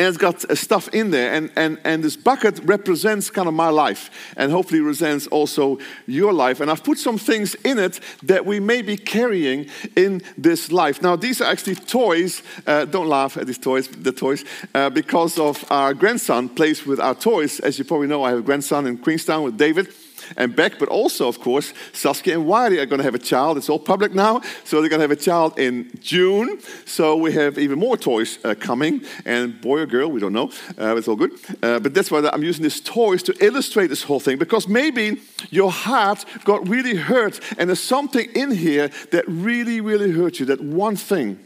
and 0.00 0.08
it's 0.08 0.16
got 0.16 0.50
uh, 0.50 0.54
stuff 0.54 0.88
in 0.94 1.10
there 1.10 1.34
and, 1.34 1.52
and, 1.56 1.78
and 1.84 2.02
this 2.02 2.16
bucket 2.16 2.58
represents 2.60 3.28
kind 3.28 3.46
of 3.46 3.52
my 3.52 3.68
life 3.68 4.32
and 4.34 4.50
hopefully 4.50 4.80
represents 4.80 5.26
also 5.26 5.78
your 6.06 6.32
life. 6.32 6.60
And 6.60 6.70
i've 6.70 6.82
put 6.82 6.96
some 6.96 7.18
things 7.18 7.54
in 7.56 7.78
it 7.78 8.00
that 8.22 8.46
we 8.46 8.60
may 8.60 8.80
be 8.80 8.96
carrying 8.96 9.68
in 9.96 10.22
this 10.38 10.72
life. 10.72 11.02
Now 11.02 11.16
these 11.16 11.42
are 11.42 11.50
actually 11.50 11.74
toys 11.74 12.42
uh, 12.66 12.86
don't 12.86 13.08
laugh 13.08 13.36
at 13.36 13.46
these 13.46 13.58
toys 13.58 13.88
the 13.88 14.12
toys 14.12 14.42
uh, 14.74 14.88
because 14.88 15.38
of 15.38 15.70
our 15.70 15.92
grandson 15.92 16.48
plays 16.48 16.86
with 16.86 16.98
our 16.98 17.14
toys. 17.14 17.60
As 17.60 17.78
you 17.78 17.84
probably 17.84 18.06
know 18.06 18.24
i 18.24 18.30
have 18.30 18.38
a 18.38 18.42
grandson 18.42 18.86
in 18.86 18.96
queenstown 18.96 19.42
with 19.42 19.58
david 19.58 19.92
and 20.36 20.54
back, 20.54 20.78
but 20.78 20.88
also, 20.88 21.28
of 21.28 21.40
course, 21.40 21.72
Saskia 21.92 22.34
and 22.34 22.46
Wiley 22.46 22.78
are 22.78 22.86
going 22.86 22.98
to 22.98 23.04
have 23.04 23.14
a 23.14 23.18
child. 23.18 23.56
It's 23.56 23.68
all 23.68 23.78
public 23.78 24.14
now, 24.14 24.40
so 24.64 24.80
they're 24.80 24.90
going 24.90 25.00
to 25.00 25.08
have 25.08 25.10
a 25.10 25.16
child 25.16 25.58
in 25.58 25.90
June. 26.00 26.60
So 26.86 27.16
we 27.16 27.32
have 27.32 27.58
even 27.58 27.78
more 27.78 27.96
toys 27.96 28.38
uh, 28.44 28.54
coming, 28.54 29.02
and 29.24 29.60
boy 29.60 29.80
or 29.80 29.86
girl, 29.86 30.10
we 30.10 30.20
don't 30.20 30.32
know. 30.32 30.50
Uh, 30.78 30.96
it's 30.96 31.08
all 31.08 31.16
good. 31.16 31.32
Uh, 31.62 31.78
but 31.80 31.94
that's 31.94 32.10
why 32.10 32.28
I'm 32.32 32.42
using 32.42 32.62
these 32.62 32.80
toys 32.80 33.22
to 33.24 33.44
illustrate 33.44 33.88
this 33.88 34.02
whole 34.02 34.20
thing, 34.20 34.38
because 34.38 34.68
maybe 34.68 35.20
your 35.50 35.70
heart 35.70 36.24
got 36.44 36.68
really 36.68 36.96
hurt, 36.96 37.40
and 37.58 37.68
there's 37.68 37.80
something 37.80 38.28
in 38.34 38.50
here 38.50 38.90
that 39.10 39.24
really, 39.26 39.80
really 39.80 40.12
hurt 40.12 40.38
you. 40.38 40.46
That 40.46 40.60
one 40.60 40.96
thing, 40.96 41.38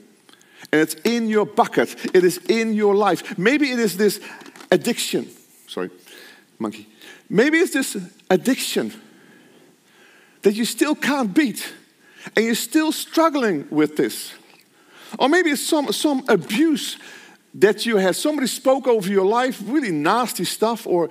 and 0.72 0.80
it's 0.80 0.94
in 1.04 1.28
your 1.28 1.46
bucket. 1.46 1.94
It 2.14 2.24
is 2.24 2.38
in 2.48 2.74
your 2.74 2.94
life. 2.94 3.38
Maybe 3.38 3.70
it 3.70 3.78
is 3.78 3.96
this 3.96 4.20
addiction. 4.70 5.28
Sorry, 5.66 5.90
monkey 6.58 6.88
Maybe 7.28 7.58
it's 7.58 7.72
this 7.72 7.96
addiction 8.30 8.92
that 10.42 10.54
you 10.54 10.64
still 10.64 10.94
can't 10.94 11.34
beat 11.34 11.72
and 12.36 12.44
you're 12.44 12.54
still 12.54 12.92
struggling 12.92 13.66
with 13.70 13.96
this. 13.96 14.32
Or 15.18 15.28
maybe 15.28 15.50
it's 15.50 15.62
some, 15.62 15.92
some 15.92 16.24
abuse 16.28 16.98
that 17.54 17.86
you 17.86 17.96
had. 17.96 18.16
Somebody 18.16 18.46
spoke 18.46 18.86
over 18.86 19.08
your 19.08 19.24
life, 19.24 19.62
really 19.64 19.92
nasty 19.92 20.44
stuff, 20.44 20.86
or 20.86 21.08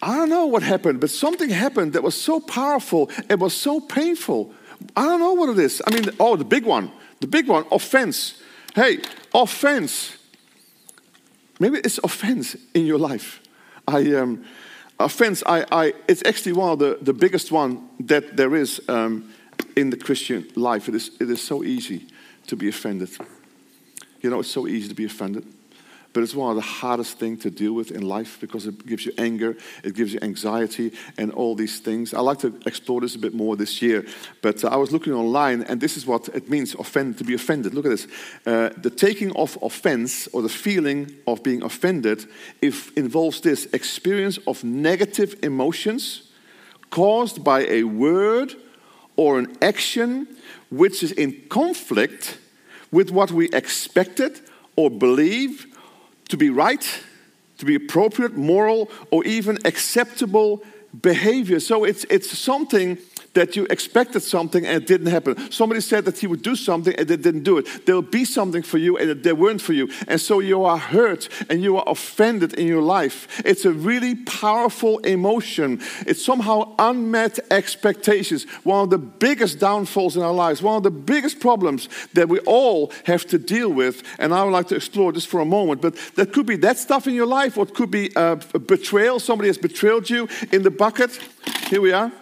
I 0.00 0.16
don't 0.16 0.30
know 0.30 0.46
what 0.46 0.62
happened, 0.62 1.00
but 1.00 1.10
something 1.10 1.50
happened 1.50 1.92
that 1.92 2.02
was 2.02 2.20
so 2.20 2.40
powerful, 2.40 3.10
it 3.28 3.38
was 3.38 3.54
so 3.54 3.80
painful. 3.80 4.52
I 4.96 5.02
don't 5.04 5.20
know 5.20 5.34
what 5.34 5.50
it 5.50 5.58
is. 5.58 5.80
I 5.86 5.94
mean, 5.94 6.10
oh, 6.18 6.36
the 6.36 6.44
big 6.44 6.64
one, 6.64 6.90
the 7.20 7.26
big 7.26 7.46
one, 7.46 7.64
offense. 7.70 8.42
Hey, 8.74 8.98
offense. 9.34 10.16
Maybe 11.60 11.78
it's 11.78 11.98
offense 11.98 12.56
in 12.74 12.86
your 12.86 12.98
life. 12.98 13.40
I 13.86 14.14
um, 14.14 14.44
offense, 15.04 15.42
I, 15.46 15.64
I, 15.70 15.94
it's 16.08 16.22
actually 16.24 16.52
one 16.52 16.70
of 16.72 16.78
the, 16.78 16.98
the 17.00 17.12
biggest 17.12 17.52
one 17.52 17.88
that 18.00 18.36
there 18.36 18.54
is 18.54 18.80
um, 18.88 19.32
in 19.76 19.90
the 19.90 19.96
Christian 19.96 20.48
life. 20.54 20.88
It 20.88 20.94
is, 20.94 21.10
it 21.20 21.30
is 21.30 21.42
so 21.42 21.62
easy 21.62 22.06
to 22.46 22.56
be 22.56 22.68
offended. 22.68 23.10
You 24.20 24.30
know, 24.30 24.40
it's 24.40 24.50
so 24.50 24.66
easy 24.66 24.88
to 24.88 24.94
be 24.94 25.04
offended. 25.04 25.46
But 26.12 26.22
it's 26.22 26.34
one 26.34 26.50
of 26.50 26.56
the 26.56 26.62
hardest 26.62 27.18
things 27.18 27.42
to 27.42 27.50
deal 27.50 27.72
with 27.72 27.90
in 27.90 28.02
life 28.02 28.38
because 28.40 28.66
it 28.66 28.86
gives 28.86 29.06
you 29.06 29.12
anger, 29.16 29.56
it 29.82 29.94
gives 29.94 30.12
you 30.12 30.18
anxiety, 30.22 30.92
and 31.16 31.32
all 31.32 31.54
these 31.54 31.80
things. 31.80 32.12
I 32.12 32.20
like 32.20 32.38
to 32.40 32.54
explore 32.66 33.00
this 33.00 33.14
a 33.14 33.18
bit 33.18 33.34
more 33.34 33.56
this 33.56 33.80
year. 33.80 34.04
But 34.42 34.64
uh, 34.64 34.68
I 34.68 34.76
was 34.76 34.92
looking 34.92 35.14
online, 35.14 35.62
and 35.62 35.80
this 35.80 35.96
is 35.96 36.06
what 36.06 36.28
it 36.28 36.50
means 36.50 36.74
offend, 36.74 37.18
to 37.18 37.24
be 37.24 37.34
offended. 37.34 37.74
Look 37.74 37.86
at 37.86 37.90
this. 37.90 38.06
Uh, 38.44 38.70
the 38.76 38.90
taking 38.90 39.34
of 39.36 39.56
offense 39.62 40.28
or 40.28 40.42
the 40.42 40.48
feeling 40.48 41.14
of 41.26 41.42
being 41.42 41.62
offended 41.62 42.26
if 42.60 42.96
involves 42.96 43.40
this 43.40 43.66
experience 43.72 44.38
of 44.46 44.62
negative 44.64 45.36
emotions 45.42 46.28
caused 46.90 47.42
by 47.42 47.66
a 47.68 47.84
word 47.84 48.54
or 49.16 49.38
an 49.38 49.56
action 49.62 50.28
which 50.70 51.02
is 51.02 51.12
in 51.12 51.42
conflict 51.48 52.38
with 52.90 53.10
what 53.10 53.30
we 53.30 53.48
expected 53.50 54.40
or 54.76 54.90
believe 54.90 55.66
to 56.32 56.38
be 56.38 56.48
right, 56.48 57.00
to 57.58 57.66
be 57.66 57.74
appropriate, 57.74 58.34
moral, 58.38 58.90
or 59.10 59.22
even 59.26 59.58
acceptable 59.66 60.64
behavior. 61.02 61.60
So 61.60 61.84
it's, 61.84 62.04
it's 62.04 62.38
something 62.38 62.96
that 63.34 63.56
you 63.56 63.66
expected 63.70 64.20
something 64.20 64.66
and 64.66 64.82
it 64.82 64.86
didn't 64.86 65.06
happen. 65.06 65.50
Somebody 65.50 65.80
said 65.80 66.04
that 66.04 66.18
he 66.18 66.26
would 66.26 66.42
do 66.42 66.56
something 66.56 66.94
and 66.96 67.08
they 67.08 67.16
didn't 67.16 67.42
do 67.42 67.58
it. 67.58 67.86
There'll 67.86 68.02
be 68.02 68.24
something 68.24 68.62
for 68.62 68.78
you 68.78 68.96
and 68.98 69.22
they 69.22 69.32
weren't 69.32 69.62
for 69.62 69.72
you. 69.72 69.90
And 70.08 70.20
so 70.20 70.40
you 70.40 70.64
are 70.64 70.78
hurt 70.78 71.28
and 71.48 71.62
you 71.62 71.76
are 71.76 71.84
offended 71.86 72.54
in 72.54 72.66
your 72.66 72.82
life. 72.82 73.40
It's 73.44 73.64
a 73.64 73.72
really 73.72 74.14
powerful 74.14 74.98
emotion. 74.98 75.80
It's 76.06 76.24
somehow 76.24 76.74
unmet 76.78 77.38
expectations. 77.50 78.44
One 78.64 78.84
of 78.84 78.90
the 78.90 78.98
biggest 78.98 79.58
downfalls 79.58 80.16
in 80.16 80.22
our 80.22 80.32
lives, 80.32 80.62
one 80.62 80.76
of 80.76 80.82
the 80.82 80.90
biggest 80.90 81.40
problems 81.40 81.88
that 82.14 82.28
we 82.28 82.38
all 82.40 82.92
have 83.04 83.26
to 83.26 83.38
deal 83.38 83.70
with. 83.70 84.02
And 84.18 84.34
I 84.34 84.44
would 84.44 84.52
like 84.52 84.68
to 84.68 84.76
explore 84.76 85.12
this 85.12 85.24
for 85.24 85.40
a 85.40 85.44
moment. 85.44 85.80
But 85.80 85.96
that 86.16 86.32
could 86.32 86.46
be 86.46 86.56
that 86.56 86.78
stuff 86.78 87.06
in 87.06 87.14
your 87.14 87.26
life, 87.26 87.56
it 87.56 87.74
could 87.74 87.90
be 87.90 88.14
uh, 88.16 88.36
betrayal. 88.66 89.20
Somebody 89.20 89.48
has 89.48 89.58
betrayed 89.58 90.10
you 90.10 90.28
in 90.52 90.62
the 90.62 90.70
bucket. 90.70 91.18
Here 91.68 91.80
we 91.80 91.92
are 91.92 92.12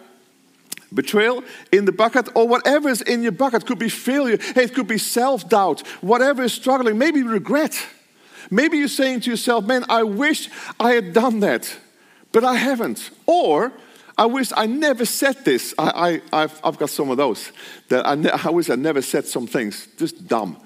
betrayal 0.93 1.43
in 1.71 1.85
the 1.85 1.91
bucket, 1.91 2.29
or 2.35 2.47
whatever 2.47 2.89
is 2.89 3.01
in 3.01 3.23
your 3.23 3.31
bucket. 3.31 3.65
Could 3.65 3.79
be 3.79 3.89
failure, 3.89 4.37
hey, 4.55 4.63
it 4.63 4.73
could 4.73 4.87
be 4.87 4.97
self 4.97 5.47
doubt, 5.47 5.85
whatever 6.01 6.43
is 6.43 6.53
struggling, 6.53 6.97
maybe 6.97 7.23
regret. 7.23 7.75
Maybe 8.49 8.77
you're 8.77 8.89
saying 8.89 9.21
to 9.21 9.29
yourself, 9.29 9.65
man, 9.65 9.85
I 9.87 10.03
wish 10.03 10.49
I 10.79 10.91
had 10.91 11.13
done 11.13 11.39
that, 11.39 11.73
but 12.33 12.43
I 12.43 12.55
haven't. 12.55 13.09
Or, 13.25 13.71
I 14.17 14.25
wish 14.25 14.51
I 14.55 14.65
never 14.65 15.05
said 15.05 15.45
this. 15.45 15.73
I, 15.77 16.21
I, 16.33 16.41
have 16.41 16.77
got 16.77 16.89
some 16.89 17.09
of 17.09 17.17
those. 17.17 17.51
That 17.89 18.05
I, 18.05 18.13
I 18.47 18.51
wish 18.51 18.69
I 18.69 18.75
never 18.75 19.01
said 19.01 19.25
some 19.25 19.47
things. 19.47 19.87
Just 19.97 20.27
dumb. 20.27 20.57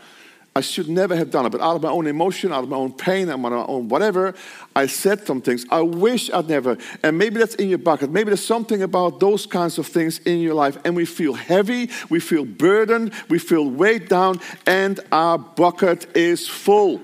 I 0.58 0.62
should 0.62 0.88
never 0.88 1.18
have 1.18 1.32
done 1.32 1.46
it, 1.46 1.50
but 1.50 1.60
out 1.60 1.76
of 1.76 1.82
my 1.82 1.90
own 1.90 2.08
emotion, 2.08 2.54
out 2.54 2.64
of 2.64 2.70
my 2.70 2.78
own 2.78 2.94
pain, 2.94 3.28
out 3.28 3.34
of 3.34 3.40
my 3.42 3.50
own 3.50 3.90
whatever, 3.90 4.34
I 4.74 4.88
said 4.88 5.28
some 5.28 5.42
things. 5.42 5.66
I 5.70 5.82
wish 5.82 6.32
I'd 6.32 6.48
never. 6.48 6.78
And 7.04 7.18
maybe 7.18 7.40
that's 7.40 7.56
in 7.56 7.68
your 7.68 7.78
bucket. 7.78 8.10
Maybe 8.10 8.30
there's 8.30 8.46
something 8.46 8.82
about 8.82 9.20
those 9.20 9.46
kinds 9.46 9.78
of 9.78 9.86
things 9.86 10.20
in 10.20 10.40
your 10.40 10.54
life. 10.54 10.78
And 10.86 10.96
we 10.96 11.04
feel 11.04 11.34
heavy, 11.34 11.90
we 12.10 12.22
feel 12.22 12.46
burdened, 12.46 13.12
we 13.28 13.38
feel 13.38 13.70
weighed 13.70 14.08
down, 14.08 14.40
and 14.66 15.02
our 15.12 15.38
bucket 15.38 16.16
is 16.16 16.48
full. 16.48 17.02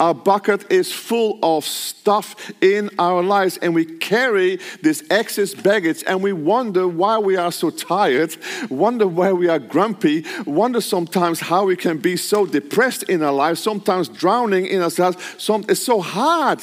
Our 0.00 0.14
bucket 0.14 0.70
is 0.72 0.92
full 0.92 1.38
of 1.42 1.64
stuff 1.64 2.52
in 2.60 2.90
our 2.98 3.22
lives, 3.22 3.58
and 3.58 3.74
we 3.74 3.84
carry 3.84 4.58
this 4.82 5.04
excess 5.08 5.54
baggage, 5.54 6.02
and 6.06 6.22
we 6.22 6.32
wonder 6.32 6.88
why 6.88 7.18
we 7.18 7.36
are 7.36 7.52
so 7.52 7.70
tired, 7.70 8.36
wonder 8.70 9.06
why 9.06 9.32
we 9.32 9.48
are 9.48 9.58
grumpy, 9.58 10.24
wonder 10.46 10.80
sometimes 10.80 11.40
how 11.40 11.66
we 11.66 11.76
can 11.76 11.98
be 11.98 12.16
so 12.16 12.44
depressed 12.44 13.04
in 13.04 13.22
our 13.22 13.32
lives, 13.32 13.60
sometimes 13.60 14.08
drowning 14.08 14.66
in 14.66 14.82
ourselves. 14.82 15.16
Some, 15.38 15.64
it's 15.68 15.82
so 15.82 16.00
hard. 16.00 16.60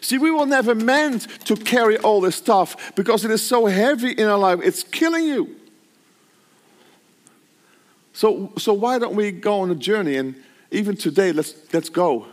See, 0.00 0.18
we 0.18 0.30
were 0.30 0.46
never 0.46 0.76
meant 0.76 1.26
to 1.46 1.56
carry 1.56 1.98
all 1.98 2.20
this 2.20 2.36
stuff 2.36 2.94
because 2.94 3.24
it 3.24 3.32
is 3.32 3.44
so 3.44 3.66
heavy 3.66 4.12
in 4.12 4.26
our 4.26 4.38
life, 4.38 4.60
it's 4.62 4.84
killing 4.84 5.24
you. 5.24 5.56
So, 8.12 8.52
so 8.56 8.72
why 8.72 8.98
don't 8.98 9.14
we 9.14 9.32
go 9.32 9.60
on 9.60 9.70
a 9.70 9.74
journey 9.74 10.16
and 10.16 10.36
even 10.70 10.96
today, 10.96 11.32
let's, 11.32 11.54
let's 11.72 11.88
go 11.88 12.26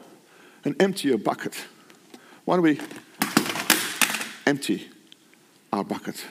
and 0.65 0.79
empty 0.81 1.07
your 1.07 1.17
bucket. 1.17 1.55
Why 2.43 2.55
don't 2.55 2.63
we 2.63 2.79
empty 4.45 4.87
our 5.71 5.83
bucket? 5.83 6.25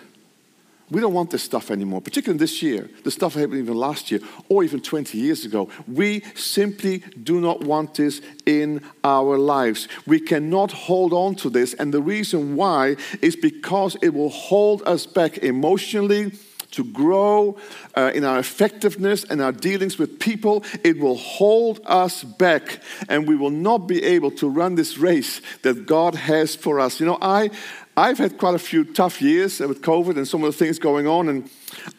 We 0.91 1.01
don't 1.01 1.15
want 1.15 1.31
this 1.31 1.43
stuff 1.43 1.71
anymore, 1.71 2.03
particularly 2.03 2.39
this 2.39 2.63
year. 2.63 2.91
The 3.05 3.11
stuff 3.11 3.35
happened 3.35 3.59
even 3.59 3.75
last 3.75 4.11
year 4.11 4.21
or 4.51 4.63
even 4.63 4.81
20 4.81 5.17
years 5.17 5.45
ago. 5.47 5.71
We 5.89 6.21
simply 6.35 6.99
do 7.23 7.41
not 7.41 7.63
want 7.63 7.95
this 7.95 8.21
in 8.45 8.83
our 9.03 9.39
lives. 9.39 9.89
We 10.07 10.21
cannot 10.21 10.73
hold 10.73 11.15
on 11.15 11.37
to 11.37 11.49
this. 11.49 11.73
And 11.75 11.93
the 11.93 12.03
reason 12.03 12.55
why 12.55 12.97
is 13.23 13.35
because 13.35 13.97
it 14.03 14.11
will 14.11 14.29
hold 14.29 14.83
us 14.83 15.07
back 15.07 15.39
emotionally, 15.39 16.33
to 16.75 16.85
grow 16.85 17.57
uh, 17.95 18.11
in 18.15 18.25
our 18.25 18.39
effectiveness 18.39 19.25
and 19.25 19.41
our 19.41 19.53
dealings 19.53 19.99
with 19.99 20.19
people, 20.19 20.65
it 20.83 20.99
will 20.99 21.17
hold 21.17 21.81
us 21.87 22.25
back 22.25 22.81
and 23.09 23.27
we 23.27 23.37
will 23.37 23.51
not 23.51 23.87
be 23.87 24.03
able 24.03 24.31
to 24.33 24.49
run 24.49 24.75
this 24.75 24.99
race 24.99 25.41
that 25.63 25.87
God 25.87 26.15
has 26.15 26.55
for 26.55 26.81
us. 26.81 27.01
You 27.01 27.07
know, 27.07 27.19
I, 27.21 27.51
I've 27.97 28.19
had 28.19 28.39
quite 28.39 28.55
a 28.55 28.59
few 28.59 28.85
tough 28.85 29.23
years 29.23 29.61
with 29.61 29.81
COVID 29.83 30.17
and 30.17 30.27
some 30.27 30.43
of 30.43 30.53
the 30.53 30.59
things 30.59 30.79
going 30.79 31.07
on, 31.07 31.29
and 31.29 31.49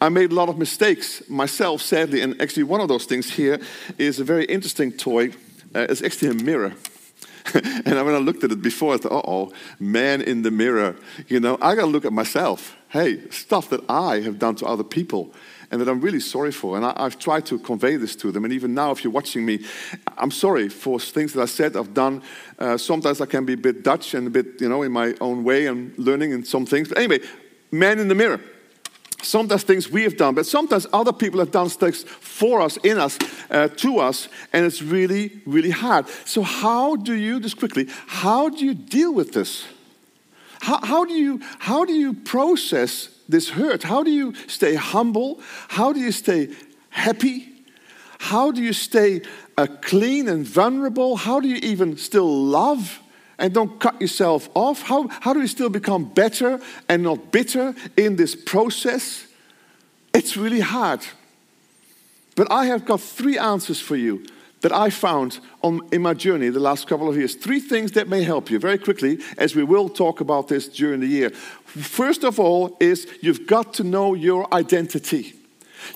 I 0.00 0.10
made 0.10 0.30
a 0.30 0.34
lot 0.34 0.48
of 0.48 0.58
mistakes 0.58 1.26
myself, 1.28 1.80
sadly. 1.80 2.20
And 2.20 2.40
actually, 2.40 2.64
one 2.64 2.80
of 2.82 2.88
those 2.88 3.06
things 3.06 3.30
here 3.30 3.58
is 3.96 4.20
a 4.20 4.24
very 4.24 4.44
interesting 4.44 4.92
toy. 4.92 5.30
Uh, 5.74 5.86
it's 5.88 6.02
actually 6.02 6.28
a 6.28 6.34
mirror. 6.34 6.74
and 7.54 7.86
when 7.86 8.14
I 8.14 8.18
looked 8.18 8.44
at 8.44 8.52
it 8.52 8.60
before, 8.60 8.94
I 8.94 8.96
thought, 8.98 9.24
oh, 9.26 9.52
man 9.78 10.20
in 10.20 10.42
the 10.42 10.50
mirror. 10.50 10.96
You 11.28 11.40
know, 11.40 11.56
I 11.60 11.74
got 11.74 11.82
to 11.82 11.86
look 11.86 12.04
at 12.04 12.12
myself. 12.12 12.76
Hey, 12.88 13.28
stuff 13.30 13.68
that 13.70 13.88
I 13.88 14.20
have 14.20 14.38
done 14.38 14.54
to 14.56 14.66
other 14.66 14.84
people 14.84 15.32
and 15.70 15.80
that 15.80 15.88
I'm 15.88 16.00
really 16.00 16.20
sorry 16.20 16.52
for. 16.52 16.76
And 16.76 16.86
I, 16.86 17.02
have 17.02 17.18
tried 17.18 17.46
to 17.46 17.58
convey 17.58 17.96
this 17.96 18.14
to 18.16 18.30
them. 18.30 18.44
And 18.44 18.52
even 18.52 18.74
now, 18.74 18.92
if 18.92 19.02
you're 19.02 19.12
watching 19.12 19.44
me, 19.44 19.64
I'm 20.16 20.30
sorry 20.30 20.68
for 20.68 21.00
things 21.00 21.32
that 21.32 21.42
I 21.42 21.46
said, 21.46 21.76
I've 21.76 21.94
done. 21.94 22.22
Uh, 22.58 22.76
sometimes 22.76 23.20
I 23.20 23.26
can 23.26 23.44
be 23.44 23.54
a 23.54 23.56
bit 23.56 23.82
Dutch 23.82 24.14
and 24.14 24.28
a 24.28 24.30
bit, 24.30 24.60
you 24.60 24.68
know, 24.68 24.82
in 24.82 24.92
my 24.92 25.14
own 25.20 25.42
way 25.42 25.66
and 25.66 25.96
learning 25.98 26.30
in 26.32 26.44
some 26.44 26.66
things. 26.66 26.88
But 26.88 26.98
anyway, 26.98 27.20
man 27.72 27.98
in 27.98 28.08
the 28.08 28.14
mirror. 28.14 28.40
Sometimes 29.22 29.64
things 29.64 29.90
we 29.90 30.02
have 30.04 30.16
done, 30.16 30.34
but 30.34 30.46
sometimes 30.46 30.86
other 30.92 31.12
people 31.12 31.40
have 31.40 31.50
done 31.50 31.68
things 31.68 32.04
for 32.04 32.60
us, 32.60 32.76
in 32.78 32.98
us, 32.98 33.18
uh, 33.50 33.66
to 33.68 33.98
us, 33.98 34.28
and 34.52 34.64
it's 34.64 34.82
really, 34.82 35.40
really 35.46 35.70
hard. 35.70 36.06
So, 36.26 36.42
how 36.42 36.94
do 36.94 37.14
you, 37.14 37.40
just 37.40 37.58
quickly, 37.58 37.88
how 38.06 38.50
do 38.50 38.64
you 38.64 38.74
deal 38.74 39.12
with 39.12 39.32
this? 39.32 39.64
How, 40.66 40.80
how, 40.82 41.04
do, 41.04 41.14
you, 41.14 41.40
how 41.60 41.84
do 41.84 41.92
you 41.92 42.12
process 42.12 43.08
this 43.28 43.50
hurt? 43.50 43.84
How 43.84 44.02
do 44.02 44.10
you 44.10 44.34
stay 44.48 44.74
humble? 44.74 45.40
How 45.68 45.92
do 45.92 46.00
you 46.00 46.10
stay 46.10 46.48
happy? 46.90 47.46
How 48.18 48.50
do 48.50 48.60
you 48.60 48.72
stay 48.72 49.22
uh, 49.56 49.68
clean 49.80 50.26
and 50.26 50.44
vulnerable? 50.44 51.14
How 51.14 51.38
do 51.38 51.46
you 51.46 51.58
even 51.62 51.96
still 51.96 52.26
love 52.26 53.00
and 53.38 53.54
don't 53.54 53.78
cut 53.78 54.00
yourself 54.00 54.48
off? 54.54 54.82
How, 54.82 55.06
how 55.20 55.32
do 55.32 55.40
you 55.40 55.46
still 55.46 55.68
become 55.68 56.06
better 56.06 56.58
and 56.88 57.04
not 57.04 57.30
bitter 57.30 57.72
in 57.96 58.16
this 58.16 58.34
process? 58.34 59.24
It's 60.12 60.36
really 60.36 60.58
hard. 60.58 61.06
But 62.34 62.50
I 62.50 62.66
have 62.66 62.84
got 62.84 63.00
three 63.00 63.38
answers 63.38 63.80
for 63.80 63.94
you 63.94 64.26
that 64.66 64.74
I 64.74 64.90
found 64.90 65.38
on, 65.62 65.80
in 65.92 66.02
my 66.02 66.12
journey 66.12 66.48
the 66.48 66.58
last 66.58 66.88
couple 66.88 67.08
of 67.08 67.16
years. 67.16 67.36
Three 67.36 67.60
things 67.60 67.92
that 67.92 68.08
may 68.08 68.24
help 68.24 68.50
you 68.50 68.58
very 68.58 68.78
quickly, 68.78 69.20
as 69.38 69.54
we 69.54 69.62
will 69.62 69.88
talk 69.88 70.20
about 70.20 70.48
this 70.48 70.66
during 70.66 70.98
the 70.98 71.06
year. 71.06 71.30
First 71.30 72.24
of 72.24 72.40
all, 72.40 72.76
is 72.80 73.06
you've 73.20 73.46
got 73.46 73.74
to 73.74 73.84
know 73.84 74.14
your 74.14 74.52
identity. 74.52 75.34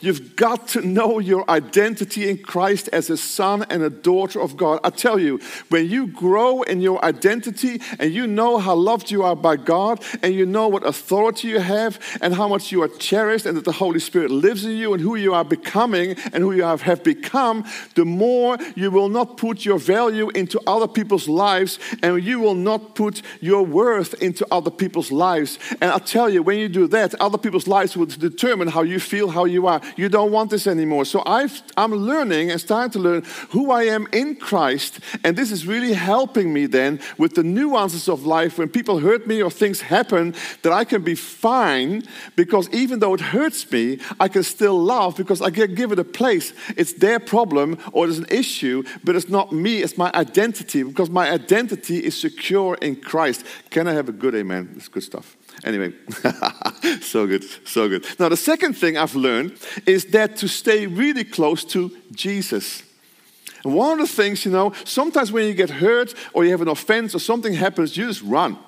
You've 0.00 0.36
got 0.36 0.68
to 0.68 0.80
know 0.80 1.18
your 1.18 1.48
identity 1.50 2.28
in 2.28 2.38
Christ 2.38 2.88
as 2.92 3.10
a 3.10 3.16
son 3.16 3.64
and 3.70 3.82
a 3.82 3.90
daughter 3.90 4.40
of 4.40 4.56
God. 4.56 4.80
I 4.84 4.90
tell 4.90 5.18
you, 5.18 5.40
when 5.68 5.88
you 5.88 6.06
grow 6.06 6.62
in 6.62 6.80
your 6.80 7.04
identity 7.04 7.80
and 7.98 8.12
you 8.12 8.26
know 8.26 8.58
how 8.58 8.74
loved 8.74 9.10
you 9.10 9.22
are 9.22 9.36
by 9.36 9.56
God 9.56 10.02
and 10.22 10.34
you 10.34 10.46
know 10.46 10.68
what 10.68 10.86
authority 10.86 11.48
you 11.48 11.60
have 11.60 11.98
and 12.20 12.34
how 12.34 12.48
much 12.48 12.72
you 12.72 12.82
are 12.82 12.88
cherished 12.88 13.46
and 13.46 13.56
that 13.56 13.64
the 13.64 13.72
Holy 13.72 14.00
Spirit 14.00 14.30
lives 14.30 14.64
in 14.64 14.72
you 14.72 14.92
and 14.92 15.02
who 15.02 15.16
you 15.16 15.34
are 15.34 15.44
becoming 15.44 16.16
and 16.32 16.42
who 16.42 16.52
you 16.52 16.62
have, 16.62 16.80
become, 17.02 17.64
the 17.94 18.04
more 18.04 18.58
you 18.74 18.90
will 18.90 19.08
not 19.08 19.36
put 19.36 19.64
your 19.64 19.78
value 19.78 20.28
into 20.30 20.60
other 20.66 20.88
people's 20.88 21.28
lives 21.28 21.78
and 22.02 22.22
you 22.22 22.40
will 22.40 22.54
not 22.54 22.94
put 22.94 23.22
your 23.40 23.64
worth 23.64 24.14
into 24.22 24.46
other 24.50 24.70
people's 24.70 25.10
lives. 25.10 25.58
And 25.80 25.90
I 25.90 25.98
tell 25.98 26.28
you, 26.28 26.42
when 26.42 26.58
you 26.58 26.68
do 26.68 26.86
that, 26.88 27.14
other 27.20 27.38
people's 27.38 27.66
lives 27.66 27.96
will 27.96 28.06
determine 28.06 28.68
how 28.68 28.82
you 28.82 29.00
feel, 29.00 29.30
how 29.30 29.44
you 29.44 29.66
are 29.66 29.79
you 29.96 30.08
don't 30.08 30.32
want 30.32 30.50
this 30.50 30.66
anymore. 30.66 31.04
So 31.04 31.20
i 31.26 31.48
am 31.76 31.92
learning 31.92 32.50
and 32.50 32.60
starting 32.60 32.92
to 32.92 32.98
learn 32.98 33.24
who 33.50 33.70
I 33.70 33.84
am 33.84 34.06
in 34.12 34.36
Christ. 34.36 35.00
And 35.24 35.36
this 35.36 35.50
is 35.50 35.66
really 35.66 35.92
helping 35.92 36.52
me 36.52 36.66
then 36.66 37.00
with 37.18 37.34
the 37.34 37.42
nuances 37.42 38.08
of 38.08 38.26
life 38.26 38.58
when 38.58 38.68
people 38.68 38.98
hurt 38.98 39.26
me 39.26 39.42
or 39.42 39.50
things 39.50 39.80
happen, 39.80 40.34
that 40.62 40.72
I 40.72 40.84
can 40.84 41.02
be 41.02 41.14
fine 41.14 42.02
because 42.36 42.68
even 42.70 43.00
though 43.00 43.14
it 43.14 43.20
hurts 43.20 43.70
me, 43.70 43.98
I 44.18 44.28
can 44.28 44.42
still 44.42 44.78
love 44.78 45.16
because 45.16 45.40
I 45.42 45.50
can 45.50 45.74
give 45.74 45.92
it 45.92 45.98
a 45.98 46.04
place. 46.04 46.52
It's 46.76 46.94
their 46.94 47.18
problem 47.18 47.78
or 47.92 48.08
it's 48.08 48.18
an 48.18 48.26
issue, 48.30 48.82
but 49.04 49.16
it's 49.16 49.28
not 49.28 49.52
me, 49.52 49.82
it's 49.82 49.96
my 49.96 50.10
identity 50.14 50.82
because 50.82 51.10
my 51.10 51.30
identity 51.30 51.98
is 51.98 52.20
secure 52.20 52.74
in 52.76 52.96
Christ. 52.96 53.44
Can 53.70 53.86
I 53.86 53.92
have 53.92 54.08
a 54.08 54.12
good 54.12 54.34
amen? 54.34 54.74
It's 54.76 54.88
good 54.88 55.02
stuff. 55.02 55.36
Anyway, 55.64 55.92
so 57.00 57.26
good, 57.26 57.44
so 57.64 57.88
good. 57.88 58.06
Now, 58.18 58.28
the 58.28 58.36
second 58.36 58.74
thing 58.74 58.96
I've 58.96 59.14
learned 59.14 59.58
is 59.86 60.06
that 60.06 60.36
to 60.36 60.48
stay 60.48 60.86
really 60.86 61.24
close 61.24 61.64
to 61.64 61.90
Jesus. 62.12 62.82
And 63.64 63.74
one 63.74 64.00
of 64.00 64.08
the 64.08 64.14
things, 64.14 64.44
you 64.44 64.52
know, 64.52 64.72
sometimes 64.84 65.32
when 65.32 65.46
you 65.46 65.54
get 65.54 65.70
hurt 65.70 66.14
or 66.32 66.44
you 66.44 66.50
have 66.50 66.62
an 66.62 66.68
offense 66.68 67.14
or 67.14 67.18
something 67.18 67.52
happens, 67.52 67.96
you 67.96 68.06
just 68.06 68.22
run. 68.22 68.58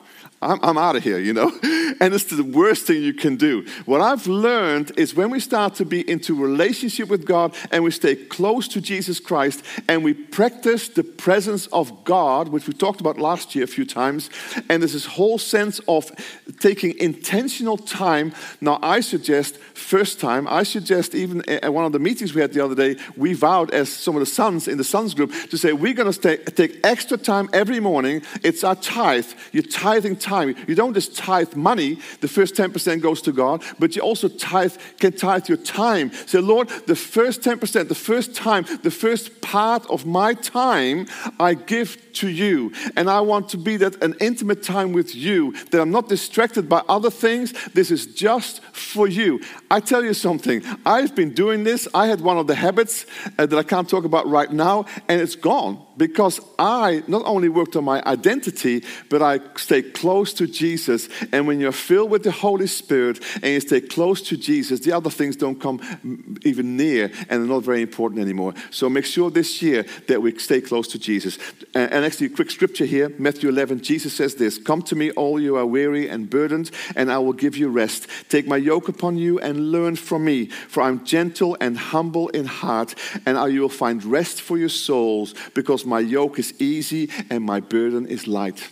I'm, 0.43 0.59
I'm 0.63 0.79
out 0.79 0.97
of 0.97 1.05
here, 1.05 1.19
you 1.19 1.33
know? 1.33 1.51
And 2.01 2.15
it's 2.15 2.25
the 2.25 2.43
worst 2.43 2.87
thing 2.87 3.01
you 3.01 3.15
can 3.15 3.37
do. 3.37 3.65
What 3.85 4.01
I've 4.01 4.27
learned 4.27 4.99
is 4.99 5.15
when 5.15 5.31
we 5.31 5.39
start 5.39 5.75
to 5.77 5.85
be 5.85 6.09
into 6.11 6.35
relationship 6.35 7.09
with 7.09 7.25
God 7.25 7.55
and 7.71 7.85
we 7.85 7.93
stay 7.93 8.17
close 8.17 8.67
to 8.69 8.81
Jesus 8.81 9.21
Christ 9.21 9.63
and 9.89 10.03
we 10.03 10.13
practice 10.13 10.89
the 10.89 11.05
presence 11.05 11.67
of 11.69 12.03
God, 12.03 12.49
which 12.49 12.67
we 12.67 12.73
talked 12.73 13.01
about 13.01 13.19
last 13.19 13.55
year 13.55 13.65
a 13.65 13.69
few 13.69 13.85
times, 13.85 14.31
and 14.69 14.83
there's 14.83 14.95
this 14.95 15.07
whole 15.07 15.39
sense 15.39 15.81
of 15.87 16.11
taking 16.59 16.99
intentional 16.99 17.77
time. 17.77 18.33
Now, 18.61 18.81
I 18.83 18.99
suggest, 18.99 19.59
first 19.59 20.19
time, 20.19 20.49
I 20.49 20.65
suggest 20.65 21.15
even 21.15 21.49
at 21.49 21.73
one 21.73 21.85
of 21.85 21.93
the 21.93 22.01
meetings 22.01 22.35
we 22.35 22.41
had 22.41 22.53
the 22.53 22.65
other 22.65 22.75
day, 22.75 23.01
we 23.17 23.35
vowed 23.35 23.71
as 23.71 23.89
some 23.89 24.17
of 24.17 24.21
the 24.21 24.27
sons 24.27 24.67
in 24.67 24.77
the 24.77 24.85
sons 24.85 25.15
group 25.15 25.33
to 25.51 25.57
say, 25.57 25.73
we're 25.73 25.95
going 25.95 26.11
to 26.11 26.37
take 26.51 26.81
extra 26.85 27.17
time 27.17 27.49
every 27.53 27.79
morning. 27.79 28.23
It's 28.43 28.65
our 28.65 28.75
tithe. 28.75 29.27
You're 29.53 29.63
tithing 29.63 30.17
time 30.17 30.32
You 30.41 30.75
don't 30.75 30.95
just 30.95 31.17
tithe 31.17 31.55
money, 31.55 31.99
the 32.21 32.29
first 32.29 32.55
10% 32.55 33.01
goes 33.01 33.23
to 33.23 33.33
God, 33.33 33.63
but 33.79 33.95
you 33.97 34.03
also 34.03 34.29
tithe, 34.29 34.77
can 34.99 35.13
tithe 35.13 35.49
your 35.49 35.59
time. 35.59 36.13
Say, 36.27 36.39
Lord, 36.41 36.69
the 36.87 36.97
first 36.97 37.43
10%, 37.43 37.89
the 37.89 37.95
first 37.95 38.35
time, 38.35 38.65
the 38.83 38.91
first 38.91 39.41
part 39.41 39.87
of 39.91 40.07
my 40.07 40.35
time, 40.35 41.07
I 41.39 41.55
give 41.55 41.99
to 42.15 42.29
you. 42.29 42.73
And 42.97 43.09
I 43.09 43.21
want 43.21 43.49
to 43.51 43.59
be 43.59 43.77
that 43.79 44.03
an 44.03 44.15
intimate 44.21 44.63
time 44.63 44.93
with 44.93 45.15
you, 45.15 45.53
that 45.71 45.81
I'm 45.81 45.91
not 45.91 46.09
distracted 46.09 46.69
by 46.69 46.83
other 46.89 47.11
things. 47.11 47.53
This 47.75 47.91
is 47.91 48.07
just 48.07 48.63
for 48.65 49.07
you. 49.07 49.41
I 49.71 49.81
tell 49.81 50.05
you 50.05 50.15
something, 50.15 50.63
I've 50.85 51.15
been 51.15 51.35
doing 51.35 51.65
this. 51.65 51.89
I 51.95 52.07
had 52.07 52.21
one 52.21 52.39
of 52.39 52.47
the 52.47 52.55
habits 52.55 53.07
uh, 53.39 53.47
that 53.47 53.59
I 53.59 53.63
can't 53.63 53.89
talk 53.89 54.05
about 54.05 54.27
right 54.27 54.51
now, 54.51 54.87
and 55.09 55.21
it's 55.21 55.37
gone 55.37 55.85
because 55.97 56.41
I 56.59 57.03
not 57.07 57.23
only 57.25 57.49
worked 57.49 57.77
on 57.77 57.85
my 57.85 58.03
identity, 58.05 58.85
but 59.09 59.23
I 59.23 59.41
stay 59.57 59.83
close 59.83 60.33
to 60.35 60.47
Jesus. 60.47 61.09
And 61.33 61.47
when 61.47 61.61
you're 61.61 61.73
filled 61.73 62.11
with 62.11 62.23
the 62.23 62.31
Holy 62.31 62.67
Spirit 62.67 63.21
and 63.37 63.53
you 63.53 63.61
stay 63.61 63.81
close 63.81 64.23
to 64.23 64.37
Jesus, 64.37 64.81
the 64.81 64.93
other 64.93 65.11
things 65.11 65.37
don't 65.37 65.61
come 65.61 66.39
even 66.45 66.77
near 66.77 67.11
and 67.29 67.43
they're 67.43 67.55
not 67.55 67.63
very 67.63 67.83
important 67.83 68.21
anymore. 68.21 68.55
So 68.71 68.89
make 68.89 69.05
sure 69.05 69.31
this 69.31 69.63
year 69.63 69.85
that 70.09 70.23
we 70.23 70.39
stay 70.39 70.61
close 70.61 70.89
to 70.89 70.99
Jesus. 70.99 71.39
And 71.75 72.05
actually, 72.05 72.27
a 72.27 72.31
quick 72.31 72.51
scripture 72.51 72.85
here 72.85 73.13
Matthew 73.19 73.49
11, 73.49 73.83
Jesus 73.83 74.15
says 74.15 74.35
this 74.37 74.59
Come 74.59 74.83
to 74.83 74.97
me, 74.97 75.11
all 75.13 75.41
you 75.41 75.57
are 75.57 75.67
weary 75.67 76.09
and 76.09 76.29
burdened, 76.29 76.71
and 76.97 77.11
I 77.11 77.19
will 77.19 77.33
give 77.33 77.57
you 77.57 77.69
rest. 77.69 78.07
Take 78.29 78.47
my 78.47 78.57
yoke 78.57 78.89
upon 78.89 79.17
you 79.17 79.39
and 79.39 79.73
learn 79.73 79.97
from 79.97 80.25
me, 80.25 80.47
for 80.47 80.83
I'm 80.83 81.05
gentle 81.05 81.57
and 81.61 81.77
humble 81.77 82.29
in 82.29 82.47
heart, 82.47 82.95
and 83.27 83.53
you 83.53 83.61
will 83.61 83.69
find 83.69 84.05
rest 84.05 84.41
for 84.41 84.59
your 84.59 84.69
souls 84.69 85.35
because 85.55 85.82
because 85.83 85.89
my 85.89 86.01
yoke 86.01 86.39
is 86.39 86.55
easy 86.61 87.11
and 87.29 87.45
my 87.45 87.59
burden 87.59 88.07
is 88.07 88.29
light. 88.29 88.71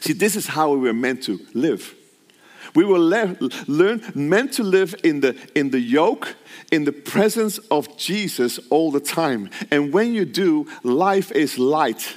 See, 0.00 0.12
this 0.12 0.36
is 0.36 0.46
how 0.46 0.72
we 0.72 0.78
were 0.78 0.92
meant 0.92 1.24
to 1.24 1.40
live. 1.52 1.94
We 2.76 2.84
were 2.84 2.98
le- 2.98 3.36
learn, 3.66 4.02
meant 4.14 4.52
to 4.54 4.62
live 4.62 4.94
in 5.02 5.20
the, 5.20 5.34
in 5.54 5.70
the 5.70 5.80
yoke, 5.80 6.36
in 6.70 6.84
the 6.84 6.92
presence 6.92 7.58
of 7.70 7.96
Jesus 7.96 8.60
all 8.70 8.92
the 8.92 9.00
time. 9.00 9.50
And 9.72 9.92
when 9.92 10.14
you 10.14 10.24
do, 10.24 10.68
life 10.84 11.32
is 11.32 11.58
light. 11.58 12.16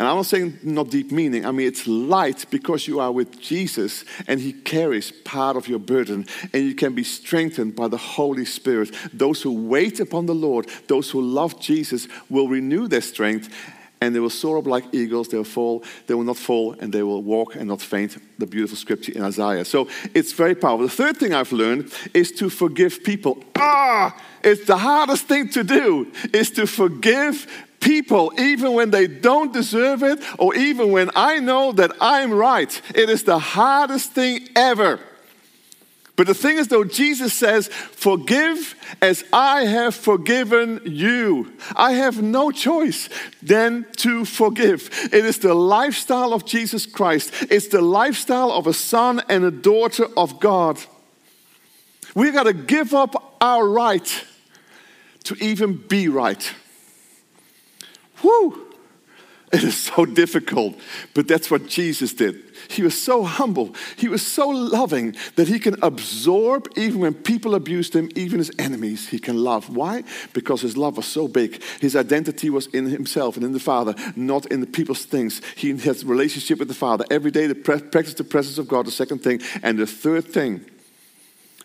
And 0.00 0.08
I'm 0.08 0.16
not 0.16 0.24
saying 0.24 0.58
not 0.62 0.88
deep 0.88 1.12
meaning. 1.12 1.44
I 1.44 1.50
mean, 1.50 1.68
it's 1.68 1.86
light 1.86 2.46
because 2.48 2.88
you 2.88 3.00
are 3.00 3.12
with 3.12 3.38
Jesus 3.38 4.06
and 4.26 4.40
He 4.40 4.54
carries 4.54 5.12
part 5.12 5.58
of 5.58 5.68
your 5.68 5.78
burden 5.78 6.24
and 6.54 6.64
you 6.64 6.74
can 6.74 6.94
be 6.94 7.04
strengthened 7.04 7.76
by 7.76 7.86
the 7.86 7.98
Holy 7.98 8.46
Spirit. 8.46 8.96
Those 9.12 9.42
who 9.42 9.68
wait 9.68 10.00
upon 10.00 10.24
the 10.24 10.34
Lord, 10.34 10.70
those 10.88 11.10
who 11.10 11.20
love 11.20 11.60
Jesus, 11.60 12.08
will 12.30 12.48
renew 12.48 12.88
their 12.88 13.02
strength 13.02 13.54
and 14.00 14.14
they 14.14 14.20
will 14.20 14.30
soar 14.30 14.56
up 14.56 14.66
like 14.66 14.84
eagles. 14.94 15.28
They 15.28 15.36
will 15.36 15.44
fall, 15.44 15.84
they 16.06 16.14
will 16.14 16.24
not 16.24 16.38
fall, 16.38 16.74
and 16.80 16.94
they 16.94 17.02
will 17.02 17.22
walk 17.22 17.54
and 17.56 17.68
not 17.68 17.82
faint. 17.82 18.16
The 18.38 18.46
beautiful 18.46 18.78
scripture 18.78 19.12
in 19.12 19.22
Isaiah. 19.22 19.66
So 19.66 19.86
it's 20.14 20.32
very 20.32 20.54
powerful. 20.54 20.86
The 20.86 20.94
third 20.94 21.18
thing 21.18 21.34
I've 21.34 21.52
learned 21.52 21.92
is 22.14 22.32
to 22.32 22.48
forgive 22.48 23.04
people. 23.04 23.44
Ah, 23.56 24.18
it's 24.42 24.64
the 24.64 24.78
hardest 24.78 25.28
thing 25.28 25.50
to 25.50 25.62
do, 25.62 26.10
is 26.32 26.50
to 26.52 26.66
forgive 26.66 27.46
people, 27.80 28.32
even 28.38 28.74
when 28.74 28.90
they 28.90 29.06
don't 29.06 29.52
deserve 29.52 30.02
it, 30.02 30.20
or 30.38 30.54
even 30.54 30.92
when 30.92 31.10
I 31.16 31.38
know 31.40 31.72
that 31.72 31.92
I'm 32.00 32.32
right. 32.32 32.80
It 32.94 33.10
is 33.10 33.24
the 33.24 33.38
hardest 33.38 34.12
thing 34.12 34.48
ever. 34.54 35.00
But 36.20 36.26
the 36.26 36.34
thing 36.34 36.58
is, 36.58 36.68
though, 36.68 36.84
Jesus 36.84 37.32
says, 37.32 37.68
Forgive 37.68 38.74
as 39.00 39.24
I 39.32 39.64
have 39.64 39.94
forgiven 39.94 40.82
you. 40.84 41.50
I 41.74 41.92
have 41.92 42.20
no 42.20 42.50
choice 42.50 43.08
than 43.42 43.86
to 43.96 44.26
forgive. 44.26 44.90
It 45.14 45.24
is 45.24 45.38
the 45.38 45.54
lifestyle 45.54 46.34
of 46.34 46.44
Jesus 46.44 46.84
Christ, 46.84 47.32
it's 47.50 47.68
the 47.68 47.80
lifestyle 47.80 48.52
of 48.52 48.66
a 48.66 48.74
son 48.74 49.22
and 49.30 49.44
a 49.44 49.50
daughter 49.50 50.08
of 50.14 50.40
God. 50.40 50.78
We've 52.14 52.34
got 52.34 52.42
to 52.42 52.52
give 52.52 52.92
up 52.92 53.36
our 53.40 53.66
right 53.66 54.24
to 55.24 55.34
even 55.36 55.74
be 55.74 56.08
right. 56.08 56.52
Whew! 58.20 58.66
It 59.52 59.64
is 59.64 59.76
so 59.76 60.04
difficult, 60.04 60.76
but 61.12 61.26
that's 61.26 61.50
what 61.50 61.66
Jesus 61.66 62.12
did. 62.12 62.40
He 62.68 62.82
was 62.82 63.00
so 63.00 63.24
humble, 63.24 63.74
he 63.96 64.06
was 64.06 64.24
so 64.24 64.48
loving 64.48 65.16
that 65.34 65.48
he 65.48 65.58
can 65.58 65.74
absorb, 65.82 66.68
even 66.76 67.00
when 67.00 67.14
people 67.14 67.56
abused 67.56 67.96
him, 67.96 68.10
even 68.14 68.38
his 68.38 68.52
enemies, 68.60 69.08
he 69.08 69.18
can 69.18 69.42
love. 69.42 69.68
Why? 69.68 70.04
Because 70.32 70.60
his 70.60 70.76
love 70.76 70.96
was 70.96 71.06
so 71.06 71.26
big. 71.26 71.60
His 71.80 71.96
identity 71.96 72.48
was 72.48 72.68
in 72.68 72.86
himself 72.86 73.36
and 73.36 73.44
in 73.44 73.52
the 73.52 73.58
Father, 73.58 73.96
not 74.14 74.46
in 74.46 74.60
the 74.60 74.68
people's 74.68 75.04
things. 75.04 75.42
He 75.56 75.76
has 75.78 76.04
relationship 76.04 76.60
with 76.60 76.68
the 76.68 76.74
Father. 76.74 77.04
Every 77.10 77.32
day, 77.32 77.48
the 77.48 77.56
practice 77.56 78.14
the 78.14 78.22
presence 78.22 78.58
of 78.58 78.68
God, 78.68 78.86
the 78.86 78.92
second 78.92 79.24
thing. 79.24 79.40
And 79.64 79.80
the 79.80 79.86
third 79.86 80.26
thing, 80.26 80.64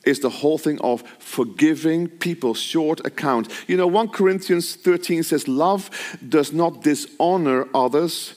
is 0.06 0.20
the 0.20 0.30
whole 0.30 0.58
thing 0.58 0.80
of 0.82 1.02
forgiving 1.20 2.08
people 2.08 2.54
short 2.54 3.06
account. 3.06 3.52
You 3.68 3.78
know, 3.78 3.88
1 3.88 4.10
Corinthians 4.10 4.76
13 4.76 5.24
says, 5.24 5.48
Love 5.48 5.90
does 6.28 6.54
not 6.54 6.84
dishonor 6.84 7.68
others. 7.74 8.36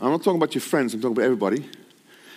I'm 0.00 0.10
not 0.10 0.22
talking 0.22 0.36
about 0.36 0.54
your 0.54 0.62
friends, 0.62 0.94
I'm 0.94 1.00
talking 1.00 1.16
about 1.16 1.24
everybody. 1.24 1.68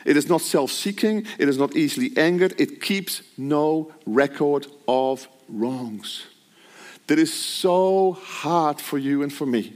It 0.03 0.17
is 0.17 0.27
not 0.27 0.41
self 0.41 0.71
seeking, 0.71 1.25
it 1.38 1.47
is 1.47 1.57
not 1.57 1.75
easily 1.75 2.12
angered, 2.17 2.60
it 2.60 2.81
keeps 2.81 3.21
no 3.38 3.91
record 4.05 4.67
of 4.88 5.27
wrongs. 5.47 6.25
That 7.07 7.19
is 7.19 7.34
so 7.34 8.13
hard 8.13 8.79
for 8.79 8.97
you 8.97 9.21
and 9.21 9.31
for 9.31 9.45
me 9.45 9.75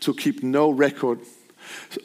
to 0.00 0.14
keep 0.14 0.42
no 0.42 0.70
record. 0.70 1.20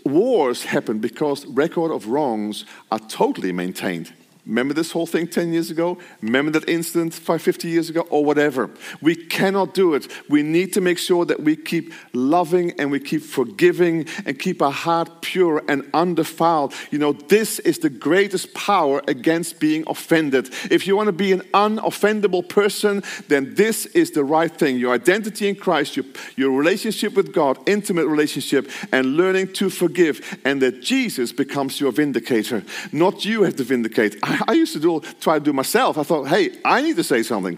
Wars 0.06 0.63
happen 0.63 0.99
because 0.99 1.45
record 1.45 1.91
of 1.91 2.08
wrongs 2.08 2.65
are 2.91 2.99
totally 2.99 3.52
maintained. 3.52 4.13
Remember 4.50 4.74
this 4.74 4.92
whole 4.92 5.06
thing 5.06 5.28
10 5.28 5.54
years 5.54 5.70
ago? 5.70 6.00
Remember 6.24 6.50
that 6.60 6.68
incident 6.68 7.14
50 7.14 7.68
years 7.68 7.88
ago? 7.92 8.02
Or 8.10 8.26
whatever. 8.26 8.72
We 9.00 9.16
cannot 9.16 9.76
do 9.76 9.94
it. 9.94 10.12
We 10.28 10.42
need 10.42 10.74
to 10.74 10.82
make 10.82 10.98
sure 10.98 11.24
that 11.26 11.44
we 11.44 11.56
keep 11.56 11.94
loving 12.14 12.72
and 12.80 12.90
we 12.90 13.00
keep 13.00 13.22
forgiving 13.22 14.08
and 14.26 14.40
keep 14.40 14.64
our 14.64 14.72
heart 14.72 15.22
pure 15.22 15.64
and 15.68 15.88
undefiled. 15.94 16.74
You 16.90 16.98
know, 16.98 17.14
this 17.14 17.60
is 17.60 17.78
the 17.78 17.92
greatest 17.92 18.56
power 18.56 19.04
against 19.08 19.60
being 19.60 19.84
offended. 19.86 20.50
If 20.72 20.88
you 20.88 20.96
want 20.96 21.10
to 21.10 21.14
be 21.14 21.32
an 21.32 21.42
unoffendable 21.54 22.50
person, 22.50 23.04
then 23.28 23.54
this 23.54 23.86
is 23.86 24.12
the 24.12 24.24
right 24.24 24.52
thing. 24.52 24.80
Your 24.80 24.96
identity 24.96 25.48
in 25.48 25.58
Christ, 25.58 25.96
your, 25.96 26.08
your 26.36 26.58
relationship 26.58 27.14
with 27.14 27.34
God, 27.34 27.60
intimate 27.68 28.08
relationship, 28.08 28.68
and 28.92 29.16
learning 29.16 29.54
to 29.54 29.70
forgive. 29.70 30.40
And 30.44 30.60
that 30.64 30.82
Jesus 30.82 31.32
becomes 31.32 31.80
your 31.80 31.92
vindicator. 31.92 32.64
Not 32.92 33.26
you 33.26 33.44
have 33.44 33.56
to 33.58 33.64
vindicate. 33.64 34.16
I 34.24 34.38
I 34.47 34.54
used 34.54 34.73
to 34.73 34.80
do, 34.80 35.02
try 35.19 35.39
to 35.39 35.43
do 35.43 35.54
myself. 35.54 35.97
I 35.97 36.04
thought, 36.04 36.28
hey, 36.28 36.58
I 36.63 36.82
need 36.82 36.95
to 36.97 37.04
say 37.04 37.23
something. 37.23 37.58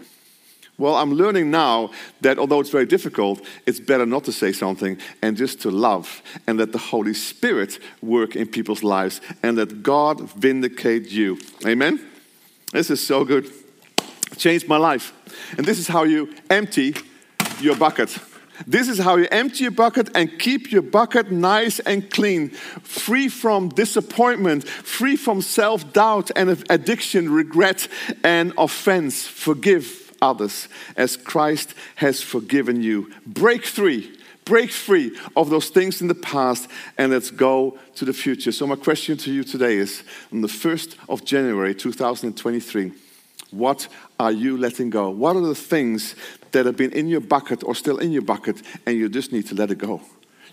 Well, 0.78 0.96
I'm 0.96 1.12
learning 1.12 1.50
now 1.50 1.90
that 2.22 2.38
although 2.38 2.60
it's 2.60 2.70
very 2.70 2.86
difficult, 2.86 3.40
it's 3.66 3.78
better 3.78 4.06
not 4.06 4.24
to 4.24 4.32
say 4.32 4.52
something 4.52 4.98
and 5.20 5.36
just 5.36 5.60
to 5.62 5.70
love 5.70 6.22
and 6.46 6.58
let 6.58 6.72
the 6.72 6.78
Holy 6.78 7.14
Spirit 7.14 7.78
work 8.00 8.34
in 8.34 8.48
people's 8.48 8.82
lives 8.82 9.20
and 9.42 9.56
let 9.58 9.82
God 9.82 10.20
vindicate 10.32 11.10
you. 11.10 11.38
Amen? 11.66 12.00
This 12.72 12.90
is 12.90 13.06
so 13.06 13.24
good. 13.24 13.52
It 14.32 14.38
changed 14.38 14.66
my 14.66 14.78
life. 14.78 15.12
And 15.58 15.66
this 15.66 15.78
is 15.78 15.88
how 15.88 16.04
you 16.04 16.34
empty 16.48 16.94
your 17.60 17.76
bucket. 17.76 18.18
This 18.66 18.88
is 18.88 18.98
how 18.98 19.16
you 19.16 19.26
empty 19.30 19.64
your 19.64 19.70
bucket 19.72 20.10
and 20.14 20.38
keep 20.38 20.70
your 20.70 20.82
bucket 20.82 21.30
nice 21.30 21.78
and 21.80 22.08
clean, 22.10 22.50
free 22.50 23.28
from 23.28 23.70
disappointment, 23.70 24.68
free 24.68 25.16
from 25.16 25.40
self 25.40 25.92
doubt 25.92 26.30
and 26.36 26.50
addiction, 26.70 27.32
regret, 27.32 27.88
and 28.22 28.52
offense. 28.58 29.26
Forgive 29.26 30.12
others 30.20 30.68
as 30.96 31.16
Christ 31.16 31.74
has 31.96 32.22
forgiven 32.22 32.82
you. 32.82 33.12
Break 33.26 33.64
free. 33.64 34.16
Break 34.44 34.70
free 34.70 35.16
of 35.36 35.50
those 35.50 35.68
things 35.68 36.00
in 36.00 36.08
the 36.08 36.16
past 36.16 36.68
and 36.98 37.12
let's 37.12 37.30
go 37.30 37.78
to 37.94 38.04
the 38.04 38.12
future. 38.12 38.50
So, 38.50 38.66
my 38.66 38.74
question 38.74 39.16
to 39.18 39.32
you 39.32 39.44
today 39.44 39.76
is 39.76 40.02
on 40.32 40.40
the 40.40 40.48
1st 40.48 40.96
of 41.08 41.24
January 41.24 41.74
2023, 41.74 42.92
what 43.52 43.88
are 44.18 44.32
you 44.32 44.56
letting 44.56 44.90
go? 44.90 45.10
What 45.10 45.36
are 45.36 45.40
the 45.40 45.54
things 45.54 46.14
that 46.52 46.66
have 46.66 46.76
been 46.76 46.92
in 46.92 47.08
your 47.08 47.20
bucket 47.20 47.62
or 47.64 47.74
still 47.74 47.98
in 47.98 48.12
your 48.12 48.22
bucket 48.22 48.62
and 48.86 48.96
you 48.96 49.08
just 49.08 49.32
need 49.32 49.46
to 49.48 49.54
let 49.54 49.70
it 49.70 49.78
go? 49.78 50.00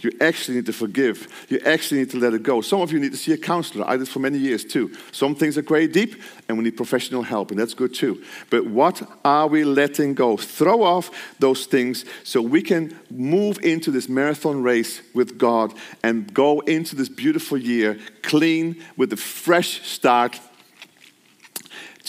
You 0.02 0.12
actually 0.22 0.56
need 0.56 0.66
to 0.68 0.74
forgive. 0.74 1.28
You 1.50 1.60
actually 1.66 2.00
need 2.00 2.12
to 2.12 2.20
let 2.20 2.34
it 2.34 2.44
go. 2.44 2.62
Some 2.62 2.82
of 2.82 2.92
you 2.92 3.00
need 3.00 3.12
to 3.12 3.18
see 3.18 3.34
a 3.34 3.38
counselor. 3.38 3.88
I 3.88 3.98
did 3.98 4.08
for 4.08 4.20
many 4.20 4.38
years 4.38 4.64
too. 4.64 4.96
Some 5.12 5.36
things 5.36 5.58
are 5.58 5.62
very 5.62 5.88
deep 5.88 6.22
and 6.48 6.58
we 6.58 6.64
need 6.64 6.78
professional 6.78 7.24
help, 7.24 7.52
and 7.52 7.60
that's 7.60 7.74
good 7.74 7.94
too. 7.94 8.24
But 8.50 8.66
what 8.66 9.02
are 9.26 9.48
we 9.48 9.64
letting 9.64 10.14
go? 10.14 10.38
Throw 10.38 10.84
off 10.84 11.12
those 11.40 11.66
things 11.66 12.06
so 12.24 12.42
we 12.42 12.62
can 12.62 12.98
move 13.10 13.60
into 13.64 13.92
this 13.92 14.08
marathon 14.08 14.64
race 14.64 15.02
with 15.14 15.38
God 15.38 15.74
and 16.04 16.34
go 16.34 16.62
into 16.62 16.96
this 16.96 17.10
beautiful 17.10 17.58
year 17.58 18.00
clean 18.24 18.82
with 18.96 19.12
a 19.12 19.18
fresh 19.18 19.86
start 19.86 20.40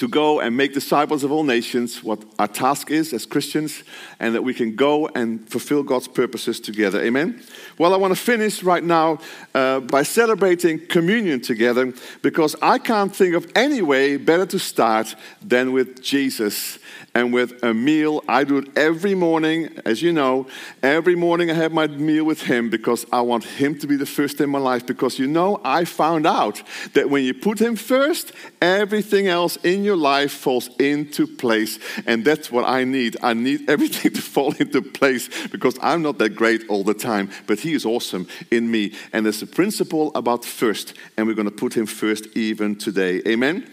to 0.00 0.08
go 0.08 0.40
and 0.40 0.56
make 0.56 0.72
disciples 0.72 1.24
of 1.24 1.30
all 1.30 1.44
nations, 1.44 2.02
what 2.02 2.24
our 2.38 2.48
task 2.48 2.90
is 2.90 3.12
as 3.12 3.26
Christians, 3.26 3.84
and 4.18 4.34
that 4.34 4.40
we 4.40 4.54
can 4.54 4.74
go 4.74 5.08
and 5.08 5.46
fulfill 5.46 5.82
God's 5.82 6.08
purposes 6.08 6.58
together. 6.58 7.02
Amen? 7.02 7.42
Well, 7.76 7.92
I 7.92 7.98
want 7.98 8.16
to 8.16 8.18
finish 8.18 8.62
right 8.62 8.82
now 8.82 9.18
uh, 9.54 9.80
by 9.80 10.02
celebrating 10.02 10.86
communion 10.86 11.42
together 11.42 11.92
because 12.22 12.56
I 12.62 12.78
can't 12.78 13.14
think 13.14 13.34
of 13.34 13.52
any 13.54 13.82
way 13.82 14.16
better 14.16 14.46
to 14.46 14.58
start 14.58 15.14
than 15.42 15.72
with 15.72 16.02
Jesus 16.02 16.78
and 17.14 17.33
with 17.33 17.62
a 17.62 17.75
meal. 17.75 18.23
I 18.29 18.44
do 18.44 18.59
it 18.59 18.77
every 18.77 19.14
morning, 19.14 19.70
as 19.85 20.03
you 20.03 20.12
know. 20.12 20.46
Every 20.83 21.14
morning 21.14 21.51
I 21.51 21.55
have 21.55 21.73
my 21.73 21.87
meal 21.87 22.25
with 22.25 22.42
Him 22.42 22.70
because 22.70 23.07
I 23.12 23.20
want 23.23 23.44
Him 23.44 23.79
to 23.81 23.87
be 23.87 23.96
the 23.96 24.07
first 24.07 24.40
in 24.40 24.51
my 24.51 24.59
life. 24.59 24.87
Because 24.87 25.18
you 25.18 25.27
know, 25.27 25.61
I 25.64 25.85
found 25.85 26.27
out 26.27 26.62
that 26.94 27.11
when 27.11 27.25
you 27.25 27.35
put 27.35 27.61
Him 27.61 27.77
first, 27.77 28.33
everything 28.62 29.27
else 29.27 29.57
in 29.57 29.85
your 29.85 29.96
life 29.96 30.33
falls 30.33 30.68
into 30.79 31.27
place. 31.27 31.79
And 32.07 32.25
that's 32.25 32.51
what 32.51 32.64
I 32.64 32.85
need. 32.85 33.16
I 33.23 33.35
need 33.35 33.68
everything 33.70 34.12
to 34.12 34.23
fall 34.23 34.55
into 34.55 34.83
place 34.83 35.29
because 35.49 35.79
I'm 35.83 36.03
not 36.03 36.18
that 36.18 36.31
great 36.31 36.68
all 36.68 36.85
the 36.85 36.94
time, 36.94 37.31
but 37.46 37.61
He 37.61 37.75
is 37.75 37.85
awesome 37.85 38.29
in 38.51 38.70
me. 38.70 38.94
And 39.12 39.27
there's 39.27 39.42
a 39.42 39.46
principle 39.46 40.12
about 40.14 40.44
first, 40.44 40.94
and 41.16 41.27
we're 41.27 41.35
going 41.35 41.51
to 41.51 41.55
put 41.55 41.75
Him 41.77 41.87
first 41.87 42.27
even 42.37 42.77
today. 42.77 43.20
Amen? 43.27 43.68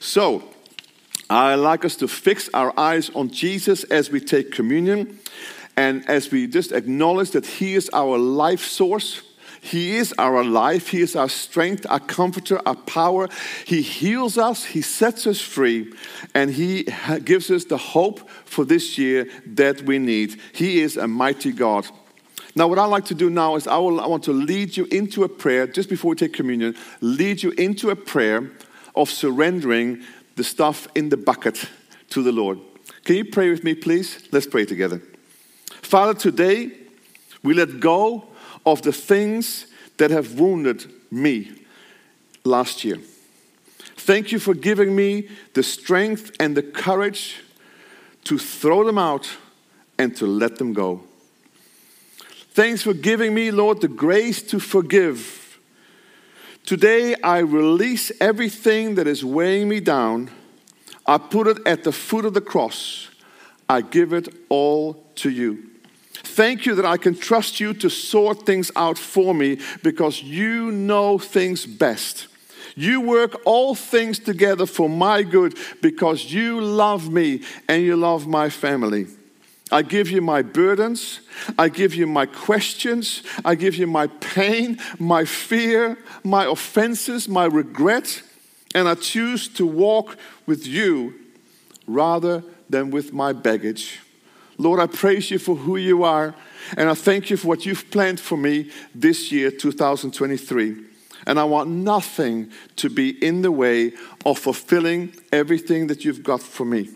So, 0.00 0.42
I 1.32 1.54
like 1.54 1.86
us 1.86 1.96
to 1.96 2.08
fix 2.08 2.50
our 2.52 2.78
eyes 2.78 3.08
on 3.14 3.30
Jesus 3.30 3.84
as 3.84 4.10
we 4.10 4.20
take 4.20 4.52
communion 4.52 5.18
and 5.78 6.06
as 6.08 6.30
we 6.30 6.46
just 6.46 6.72
acknowledge 6.72 7.30
that 7.30 7.46
He 7.46 7.74
is 7.74 7.88
our 7.94 8.18
life 8.18 8.60
source. 8.60 9.22
He 9.62 9.96
is 9.96 10.12
our 10.18 10.44
life. 10.44 10.88
He 10.88 11.00
is 11.00 11.16
our 11.16 11.30
strength, 11.30 11.86
our 11.88 12.00
comforter, 12.00 12.60
our 12.66 12.74
power. 12.74 13.28
He 13.64 13.80
heals 13.80 14.36
us, 14.36 14.64
He 14.64 14.82
sets 14.82 15.26
us 15.26 15.40
free, 15.40 15.94
and 16.34 16.50
He 16.50 16.86
gives 17.24 17.50
us 17.50 17.64
the 17.64 17.78
hope 17.78 18.28
for 18.44 18.66
this 18.66 18.98
year 18.98 19.26
that 19.46 19.82
we 19.82 19.98
need. 19.98 20.38
He 20.52 20.80
is 20.80 20.98
a 20.98 21.08
mighty 21.08 21.52
God. 21.52 21.86
Now, 22.54 22.68
what 22.68 22.78
I 22.78 22.84
like 22.84 23.06
to 23.06 23.14
do 23.14 23.30
now 23.30 23.56
is 23.56 23.66
I, 23.66 23.78
will, 23.78 24.00
I 24.02 24.06
want 24.06 24.24
to 24.24 24.32
lead 24.32 24.76
you 24.76 24.84
into 24.86 25.24
a 25.24 25.28
prayer, 25.28 25.66
just 25.66 25.88
before 25.88 26.10
we 26.10 26.16
take 26.16 26.34
communion, 26.34 26.74
lead 27.00 27.42
you 27.42 27.52
into 27.52 27.88
a 27.88 27.96
prayer 27.96 28.50
of 28.94 29.08
surrendering 29.08 30.02
the 30.36 30.44
stuff 30.44 30.88
in 30.94 31.08
the 31.08 31.16
bucket 31.16 31.68
to 32.10 32.22
the 32.22 32.32
Lord. 32.32 32.58
Can 33.04 33.16
you 33.16 33.24
pray 33.24 33.50
with 33.50 33.64
me, 33.64 33.74
please? 33.74 34.28
Let's 34.32 34.46
pray 34.46 34.64
together. 34.64 35.02
Father, 35.66 36.14
today 36.14 36.72
we 37.42 37.54
let 37.54 37.80
go 37.80 38.24
of 38.64 38.82
the 38.82 38.92
things 38.92 39.66
that 39.98 40.10
have 40.10 40.38
wounded 40.38 40.86
me 41.10 41.52
last 42.44 42.84
year. 42.84 42.98
Thank 43.96 44.32
you 44.32 44.38
for 44.38 44.54
giving 44.54 44.96
me 44.96 45.28
the 45.54 45.62
strength 45.62 46.32
and 46.40 46.56
the 46.56 46.62
courage 46.62 47.40
to 48.24 48.38
throw 48.38 48.84
them 48.84 48.98
out 48.98 49.28
and 49.98 50.16
to 50.16 50.26
let 50.26 50.56
them 50.56 50.72
go. 50.72 51.02
Thanks 52.54 52.82
for 52.82 52.94
giving 52.94 53.34
me, 53.34 53.50
Lord, 53.50 53.80
the 53.80 53.88
grace 53.88 54.42
to 54.42 54.60
forgive 54.60 55.41
Today, 56.64 57.16
I 57.22 57.38
release 57.38 58.12
everything 58.20 58.94
that 58.94 59.06
is 59.06 59.24
weighing 59.24 59.68
me 59.68 59.80
down. 59.80 60.30
I 61.06 61.18
put 61.18 61.48
it 61.48 61.58
at 61.66 61.82
the 61.82 61.92
foot 61.92 62.24
of 62.24 62.34
the 62.34 62.40
cross. 62.40 63.08
I 63.68 63.80
give 63.80 64.12
it 64.12 64.28
all 64.48 65.04
to 65.16 65.30
you. 65.30 65.70
Thank 66.12 66.64
you 66.64 66.74
that 66.76 66.84
I 66.84 66.96
can 66.96 67.16
trust 67.16 67.58
you 67.58 67.74
to 67.74 67.90
sort 67.90 68.46
things 68.46 68.70
out 68.76 68.96
for 68.96 69.34
me 69.34 69.58
because 69.82 70.22
you 70.22 70.70
know 70.70 71.18
things 71.18 71.66
best. 71.66 72.28
You 72.76 73.00
work 73.00 73.40
all 73.44 73.74
things 73.74 74.18
together 74.18 74.64
for 74.66 74.88
my 74.88 75.24
good 75.24 75.58
because 75.82 76.32
you 76.32 76.60
love 76.60 77.12
me 77.12 77.42
and 77.68 77.82
you 77.82 77.96
love 77.96 78.26
my 78.26 78.48
family. 78.48 79.08
I 79.72 79.82
give 79.82 80.10
you 80.10 80.20
my 80.20 80.42
burdens. 80.42 81.20
I 81.58 81.70
give 81.70 81.94
you 81.94 82.06
my 82.06 82.26
questions. 82.26 83.22
I 83.44 83.54
give 83.54 83.74
you 83.76 83.86
my 83.86 84.06
pain, 84.06 84.78
my 84.98 85.24
fear, 85.24 85.96
my 86.22 86.44
offenses, 86.44 87.28
my 87.28 87.46
regret. 87.46 88.22
And 88.74 88.86
I 88.86 88.94
choose 88.94 89.48
to 89.48 89.66
walk 89.66 90.16
with 90.46 90.66
you 90.66 91.14
rather 91.86 92.44
than 92.68 92.90
with 92.90 93.12
my 93.12 93.32
baggage. 93.32 94.00
Lord, 94.58 94.78
I 94.78 94.86
praise 94.86 95.30
you 95.30 95.38
for 95.38 95.56
who 95.56 95.76
you 95.76 96.04
are. 96.04 96.34
And 96.76 96.88
I 96.88 96.94
thank 96.94 97.30
you 97.30 97.36
for 97.36 97.48
what 97.48 97.66
you've 97.66 97.90
planned 97.90 98.20
for 98.20 98.36
me 98.36 98.70
this 98.94 99.32
year, 99.32 99.50
2023. 99.50 100.84
And 101.26 101.38
I 101.38 101.44
want 101.44 101.70
nothing 101.70 102.50
to 102.76 102.90
be 102.90 103.10
in 103.24 103.42
the 103.42 103.52
way 103.52 103.92
of 104.26 104.38
fulfilling 104.38 105.14
everything 105.32 105.86
that 105.86 106.04
you've 106.04 106.22
got 106.22 106.42
for 106.42 106.64
me. 106.64 106.90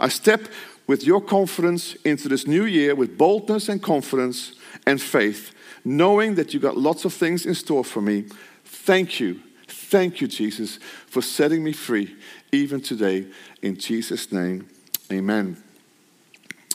I 0.00 0.08
step 0.08 0.48
with 0.86 1.04
your 1.04 1.20
confidence 1.20 1.94
into 2.04 2.28
this 2.28 2.46
new 2.46 2.64
year 2.64 2.94
with 2.94 3.16
boldness 3.16 3.68
and 3.68 3.82
confidence 3.82 4.54
and 4.86 5.00
faith, 5.00 5.54
knowing 5.84 6.34
that 6.34 6.52
you've 6.52 6.62
got 6.62 6.76
lots 6.76 7.04
of 7.04 7.12
things 7.12 7.46
in 7.46 7.54
store 7.54 7.84
for 7.84 8.00
me. 8.00 8.24
Thank 8.64 9.20
you. 9.20 9.40
Thank 9.68 10.20
you, 10.20 10.26
Jesus, 10.26 10.78
for 11.06 11.22
setting 11.22 11.62
me 11.62 11.72
free 11.72 12.16
even 12.50 12.80
today. 12.80 13.26
In 13.60 13.76
Jesus' 13.76 14.32
name, 14.32 14.68
amen. 15.10 15.62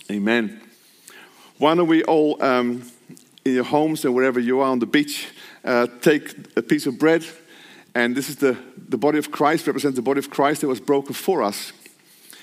Amen. 0.09 0.61
Why 1.57 1.75
don't 1.75 1.87
we 1.87 2.03
all, 2.03 2.41
um, 2.43 2.83
in 3.43 3.55
your 3.55 3.63
homes 3.63 4.05
and 4.05 4.13
wherever 4.13 4.39
you 4.39 4.59
are 4.59 4.69
on 4.69 4.79
the 4.79 4.85
beach, 4.85 5.29
uh, 5.65 5.87
take 6.01 6.55
a 6.55 6.61
piece 6.61 6.85
of 6.85 6.99
bread? 6.99 7.25
And 7.95 8.15
this 8.15 8.29
is 8.29 8.35
the, 8.35 8.55
the 8.87 8.97
body 8.97 9.17
of 9.17 9.31
Christ, 9.31 9.65
represents 9.65 9.95
the 9.95 10.03
body 10.03 10.19
of 10.19 10.29
Christ 10.29 10.61
that 10.61 10.67
was 10.67 10.79
broken 10.79 11.13
for 11.13 11.41
us. 11.41 11.73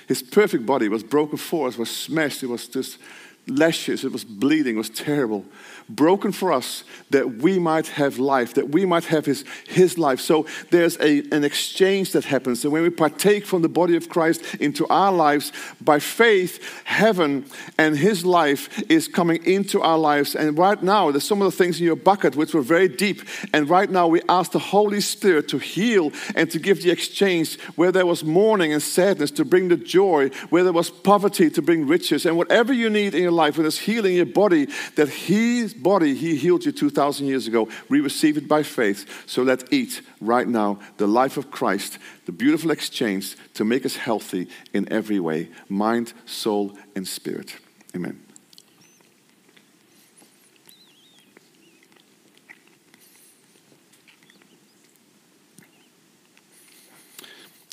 His 0.07 0.23
perfect 0.23 0.67
body 0.67 0.89
was 0.89 1.03
broken 1.03 1.39
for 1.39 1.69
us, 1.69 1.79
was 1.79 1.91
smashed, 1.91 2.43
it 2.43 2.49
was 2.49 2.69
just 2.69 2.99
lashes, 3.47 4.05
it 4.05 4.13
was 4.13 4.25
bleeding, 4.25 4.77
it 4.77 4.79
was 4.79 4.91
terrible. 4.91 5.45
Broken 5.87 6.33
for 6.33 6.51
us 6.51 6.83
that 7.11 7.43
we 7.43 7.59
might 7.59 7.89
have 7.89 8.19
life, 8.19 8.55
that 8.55 8.71
we 8.71 8.87
might 8.87 9.05
have 9.05 9.27
his, 9.27 9.45
his 9.69 9.99
life. 9.99 10.19
So 10.19 10.47
there's 10.71 10.99
a, 10.99 11.19
an 11.31 11.45
exchange 11.45 12.13
that 12.13 12.25
happens. 12.25 12.65
And 12.65 12.73
when 12.73 12.83
we 12.83 12.89
partake 12.89 13.45
from 13.45 13.61
the 13.61 13.69
body 13.69 13.95
of 13.95 14.09
Christ 14.09 14.55
into 14.55 14.87
our 14.89 15.13
lives, 15.13 15.53
by 15.83 15.99
faith, 15.99 16.83
heaven 16.85 17.45
and 17.77 17.99
his 17.99 18.25
life 18.25 18.83
is 18.91 19.09
coming 19.09 19.45
into 19.45 19.83
our 19.83 19.99
lives. 19.99 20.35
And 20.35 20.57
right 20.57 20.83
now, 20.83 21.11
there's 21.11 21.25
some 21.25 21.43
of 21.43 21.53
the 21.53 21.57
things 21.57 21.79
in 21.79 21.85
your 21.85 21.97
bucket 21.97 22.35
which 22.35 22.55
were 22.55 22.63
very 22.63 22.89
deep. 22.89 23.21
And 23.53 23.69
right 23.69 23.91
now, 23.91 24.09
we 24.09 24.23
ask 24.27 24.53
the 24.53 24.59
Holy 24.59 25.03
Spirit 25.03 25.49
to 25.49 25.59
heal 25.59 26.13
and 26.35 26.51
to 26.51 26.59
give 26.59 26.83
the 26.83 26.91
exchange 26.91 27.61
where 27.77 27.93
there 27.93 28.07
was 28.07 28.25
mourning 28.25 28.73
and 28.73 28.83
sadness, 28.83 29.31
to 29.33 29.45
bring 29.45 29.69
the 29.69 29.77
joy, 29.77 30.31
where 30.49 30.65
there 30.65 30.73
was 30.73 30.89
poverty, 30.89 31.51
to 31.51 31.61
bring 31.61 31.87
riches. 31.87 32.25
And 32.25 32.39
whatever 32.39 32.73
you 32.73 32.89
need 32.89 33.15
in 33.15 33.23
your 33.23 33.34
life, 33.35 33.57
when 33.57 33.65
there's 33.65 33.79
healing 33.79 34.13
in 34.13 34.17
your 34.17 34.27
body, 34.27 34.69
that 34.97 35.09
His 35.09 35.75
body, 35.75 36.15
He 36.15 36.37
healed 36.37 36.65
you 36.65 36.73
2,000 36.73 37.27
years 37.27 37.47
ago. 37.47 37.69
We 37.89 38.01
receive 38.01 38.37
it 38.37 38.49
by 38.49 38.63
faith. 38.63 39.25
So 39.27 39.43
let's 39.43 39.65
eat 39.71 40.03
right 40.21 40.49
now 40.49 40.79
the 40.97 41.07
life 41.07 41.37
of 41.37 41.51
Christ, 41.51 41.99
the 42.27 42.33
beautiful 42.33 42.71
exchange 42.71 43.37
to 43.55 43.65
make 43.65 43.85
us 43.85 43.97
healthy 43.97 44.49
in 44.73 44.91
every 44.93 45.21
way 45.21 45.51
mind, 45.69 46.13
soul, 46.27 46.77
and 46.95 47.07
spirit. 47.07 47.57
Amen. 47.95 48.21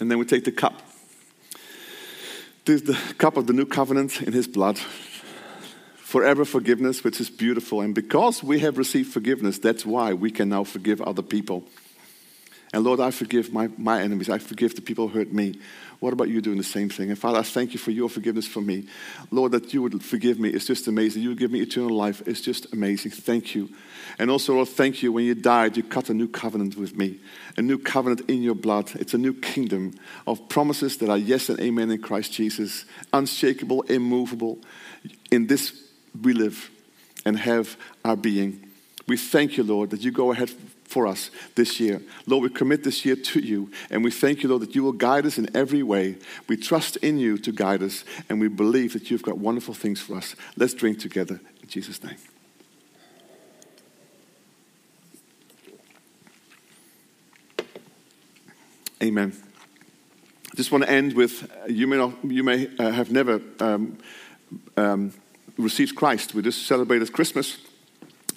And 0.02 0.10
then 0.10 0.18
we 0.18 0.26
take 0.26 0.46
the 0.46 0.52
cup. 0.52 0.82
This 2.66 2.82
is 2.82 2.88
the 2.88 3.14
cup 3.16 3.38
of 3.38 3.46
the 3.46 3.54
new 3.54 3.68
covenant 3.68 4.22
in 4.22 4.34
his 4.34 4.48
blood 4.48 4.80
forever 6.12 6.44
forgiveness, 6.44 7.06
which 7.06 7.22
is 7.22 7.30
beautiful. 7.30 7.80
And 7.80 7.96
because 7.96 8.44
we 8.44 8.60
have 8.60 8.78
received 8.78 9.14
forgiveness, 9.14 9.60
that's 9.60 9.86
why 9.86 10.12
we 10.12 10.30
can 10.30 10.50
now 10.50 10.66
forgive 10.66 11.02
other 11.02 11.22
people. 11.22 11.64
And 12.74 12.84
Lord, 12.84 13.00
I 13.00 13.12
forgive 13.12 13.54
my, 13.54 13.70
my 13.78 14.02
enemies. 14.02 14.30
I 14.30 14.38
forgive 14.38 14.76
the 14.76 14.82
people 14.82 15.08
who 15.08 15.20
hurt 15.20 15.32
me. 15.32 15.58
What 16.02 16.12
about 16.12 16.28
you 16.28 16.42
doing 16.42 16.58
the 16.58 16.66
same 16.66 16.90
thing? 16.90 17.12
And 17.12 17.18
Father, 17.18 17.40
I 17.40 17.44
thank 17.44 17.72
you 17.72 17.80
for 17.80 17.92
your 17.92 18.10
forgiveness 18.10 18.46
for 18.46 18.60
me. 18.60 18.88
Lord, 19.30 19.54
that 19.54 19.74
you 19.74 19.82
would 19.84 20.04
forgive 20.04 20.38
me 20.38 20.50
is 20.50 20.66
just 20.66 20.86
amazing. 20.90 21.22
You 21.24 21.30
would 21.30 21.38
give 21.38 21.52
me 21.52 21.62
eternal 21.62 21.96
life. 21.96 22.22
It's 22.26 22.42
just 22.42 22.74
amazing. 22.74 23.12
Thank 23.12 23.56
you. 23.56 23.70
And 24.20 24.30
also, 24.30 24.56
Lord, 24.56 24.68
thank 24.68 25.02
you. 25.02 25.14
When 25.14 25.24
you 25.24 25.36
died, 25.36 25.78
you 25.78 25.84
cut 25.84 26.10
a 26.10 26.14
new 26.14 26.28
covenant 26.28 26.76
with 26.76 26.94
me, 26.94 27.22
a 27.56 27.62
new 27.62 27.78
covenant 27.78 28.30
in 28.30 28.44
your 28.44 28.56
blood. 28.56 28.92
It's 28.96 29.14
a 29.14 29.18
new 29.18 29.34
kingdom 29.34 29.94
of 30.28 30.50
promises 30.50 30.98
that 30.98 31.10
are 31.10 31.18
yes 31.18 31.48
and 31.48 31.60
amen 31.62 31.90
in 31.90 32.02
Christ 32.02 32.34
Jesus, 32.34 32.84
unshakable, 33.14 33.84
immovable. 33.84 34.60
In 35.32 35.48
this 35.48 35.81
we 36.20 36.34
live 36.34 36.70
and 37.26 37.38
have 37.38 37.78
our 38.04 38.16
being. 38.16 38.68
We 39.08 39.18
thank 39.18 39.58
you, 39.58 39.64
Lord, 39.64 39.90
that 39.92 40.02
you 40.02 40.12
go 40.12 40.32
ahead 40.32 40.52
for 40.86 41.08
us 41.08 41.32
this 41.56 41.80
year. 41.80 42.02
Lord, 42.28 42.44
we 42.44 42.50
commit 42.50 42.84
this 42.84 43.06
year 43.06 43.16
to 43.16 43.40
you, 43.40 43.72
and 43.90 44.04
we 44.04 44.12
thank 44.12 44.44
you, 44.44 44.50
Lord, 44.50 44.62
that 44.62 44.76
you 44.76 44.84
will 44.84 44.92
guide 44.92 45.26
us 45.26 45.38
in 45.38 45.56
every 45.56 45.84
way. 45.84 46.18
We 46.48 46.58
trust 46.58 46.98
in 46.98 47.18
you 47.18 47.38
to 47.40 47.52
guide 47.52 47.82
us, 47.82 48.04
and 48.30 48.40
we 48.40 48.50
believe 48.50 48.94
that 48.94 49.10
you've 49.10 49.24
got 49.24 49.38
wonderful 49.38 49.74
things 49.74 50.02
for 50.02 50.16
us. 50.16 50.36
Let's 50.58 50.74
drink 50.74 51.00
together 51.00 51.40
in 51.62 51.70
Jesus' 51.70 52.04
name. 52.04 52.18
Amen. 59.02 59.34
I 60.52 60.56
just 60.56 60.72
want 60.72 60.84
to 60.84 60.90
end 60.92 61.14
with 61.14 61.50
you 61.68 61.88
may, 61.88 61.98
not, 61.98 62.14
you 62.24 62.44
may 62.44 62.68
uh, 62.78 62.92
have 62.92 63.12
never 63.12 63.42
um, 63.60 63.98
um, 64.78 65.14
received 65.58 65.96
Christ. 65.96 66.34
We 66.34 66.42
just 66.42 66.66
celebrated 66.66 67.12
Christmas 67.14 67.58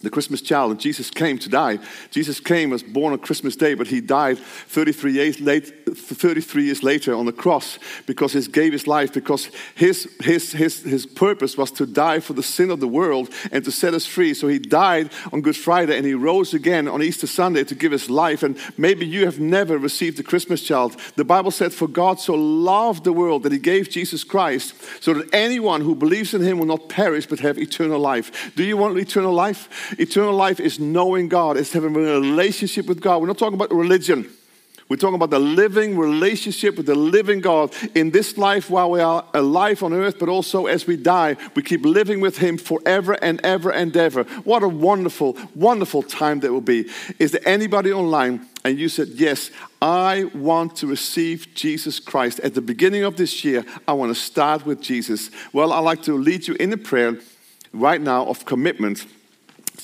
the 0.04 0.10
Christmas 0.10 0.40
child, 0.40 0.70
and 0.70 0.80
Jesus 0.80 1.10
came 1.10 1.38
to 1.38 1.48
die. 1.48 1.78
Jesus 2.10 2.40
came, 2.40 2.70
was 2.70 2.82
born 2.82 3.12
on 3.12 3.18
Christmas 3.18 3.56
Day, 3.56 3.74
but 3.74 3.88
he 3.88 4.00
died 4.00 4.38
33 4.38 5.12
years, 5.12 5.40
late, 5.40 5.72
33 5.96 6.64
years 6.64 6.82
later 6.82 7.14
on 7.14 7.26
the 7.26 7.32
cross 7.32 7.78
because 8.06 8.32
he 8.32 8.42
gave 8.42 8.72
his 8.72 8.86
life, 8.86 9.12
because 9.12 9.50
his, 9.74 10.08
his, 10.20 10.52
his, 10.52 10.82
his 10.82 11.06
purpose 11.06 11.56
was 11.56 11.70
to 11.72 11.86
die 11.86 12.20
for 12.20 12.32
the 12.32 12.42
sin 12.42 12.70
of 12.70 12.80
the 12.80 12.88
world 12.88 13.30
and 13.52 13.64
to 13.64 13.72
set 13.72 13.94
us 13.94 14.06
free. 14.06 14.34
So 14.34 14.48
he 14.48 14.58
died 14.58 15.10
on 15.32 15.40
Good 15.40 15.56
Friday 15.56 15.96
and 15.96 16.06
he 16.06 16.14
rose 16.14 16.54
again 16.54 16.88
on 16.88 17.02
Easter 17.02 17.26
Sunday 17.26 17.64
to 17.64 17.74
give 17.74 17.92
his 17.92 18.10
life. 18.10 18.42
And 18.42 18.56
maybe 18.76 19.06
you 19.06 19.24
have 19.24 19.40
never 19.40 19.78
received 19.78 20.18
the 20.18 20.22
Christmas 20.22 20.62
child. 20.62 20.96
The 21.16 21.24
Bible 21.24 21.50
said, 21.50 21.72
For 21.72 21.88
God 21.88 22.20
so 22.20 22.34
loved 22.34 23.04
the 23.04 23.12
world 23.12 23.42
that 23.42 23.52
he 23.52 23.58
gave 23.58 23.90
Jesus 23.90 24.24
Christ 24.24 24.74
so 25.02 25.14
that 25.14 25.32
anyone 25.32 25.80
who 25.80 25.94
believes 25.94 26.34
in 26.34 26.42
him 26.42 26.58
will 26.58 26.66
not 26.66 26.88
perish 26.88 27.26
but 27.26 27.40
have 27.40 27.58
eternal 27.58 27.98
life. 27.98 28.52
Do 28.54 28.64
you 28.64 28.76
want 28.76 28.98
eternal 28.98 29.32
life? 29.32 29.93
Eternal 29.98 30.34
life 30.34 30.60
is 30.60 30.78
knowing 30.78 31.28
God, 31.28 31.56
it's 31.56 31.72
having 31.72 31.94
a 31.96 31.98
relationship 31.98 32.86
with 32.86 33.00
God. 33.00 33.20
We're 33.20 33.28
not 33.28 33.38
talking 33.38 33.54
about 33.54 33.72
religion. 33.72 34.30
We're 34.88 34.96
talking 34.96 35.14
about 35.14 35.30
the 35.30 35.38
living 35.38 35.96
relationship 35.96 36.76
with 36.76 36.86
the 36.86 36.94
living 36.94 37.40
God 37.40 37.72
in 37.94 38.10
this 38.10 38.36
life 38.36 38.68
while 38.68 38.90
we 38.90 39.00
are 39.00 39.24
alive 39.32 39.82
on 39.82 39.94
earth, 39.94 40.18
but 40.18 40.28
also 40.28 40.66
as 40.66 40.86
we 40.86 40.96
die, 40.96 41.36
we 41.54 41.62
keep 41.62 41.86
living 41.86 42.20
with 42.20 42.38
Him 42.38 42.58
forever 42.58 43.14
and 43.22 43.40
ever 43.42 43.70
and 43.70 43.96
ever. 43.96 44.24
What 44.44 44.62
a 44.62 44.68
wonderful, 44.68 45.38
wonderful 45.54 46.02
time 46.02 46.40
that 46.40 46.52
will 46.52 46.60
be. 46.60 46.90
Is 47.18 47.32
there 47.32 47.40
anybody 47.46 47.92
online 47.92 48.46
and 48.62 48.78
you 48.78 48.90
said, 48.90 49.08
Yes, 49.08 49.50
I 49.80 50.24
want 50.34 50.76
to 50.76 50.86
receive 50.86 51.48
Jesus 51.54 51.98
Christ? 51.98 52.40
At 52.40 52.52
the 52.52 52.62
beginning 52.62 53.04
of 53.04 53.16
this 53.16 53.42
year, 53.42 53.64
I 53.88 53.94
want 53.94 54.14
to 54.14 54.20
start 54.20 54.66
with 54.66 54.82
Jesus. 54.82 55.30
Well, 55.54 55.72
I'd 55.72 55.80
like 55.80 56.02
to 56.02 56.14
lead 56.14 56.46
you 56.46 56.54
in 56.60 56.72
a 56.74 56.78
prayer 56.78 57.18
right 57.72 58.00
now 58.00 58.26
of 58.26 58.44
commitment 58.44 59.06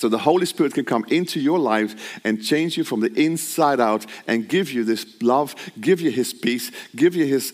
so 0.00 0.08
the 0.08 0.16
Holy 0.16 0.46
Spirit 0.46 0.72
can 0.72 0.86
come 0.86 1.04
into 1.10 1.38
your 1.38 1.58
life 1.58 2.18
and 2.24 2.42
change 2.42 2.78
you 2.78 2.84
from 2.84 3.00
the 3.00 3.12
inside 3.22 3.80
out 3.80 4.06
and 4.26 4.48
give 4.48 4.72
you 4.72 4.82
this 4.82 5.04
love, 5.20 5.54
give 5.78 6.00
you 6.00 6.10
His 6.10 6.32
peace, 6.32 6.72
give 6.96 7.14
you 7.14 7.26
His 7.26 7.52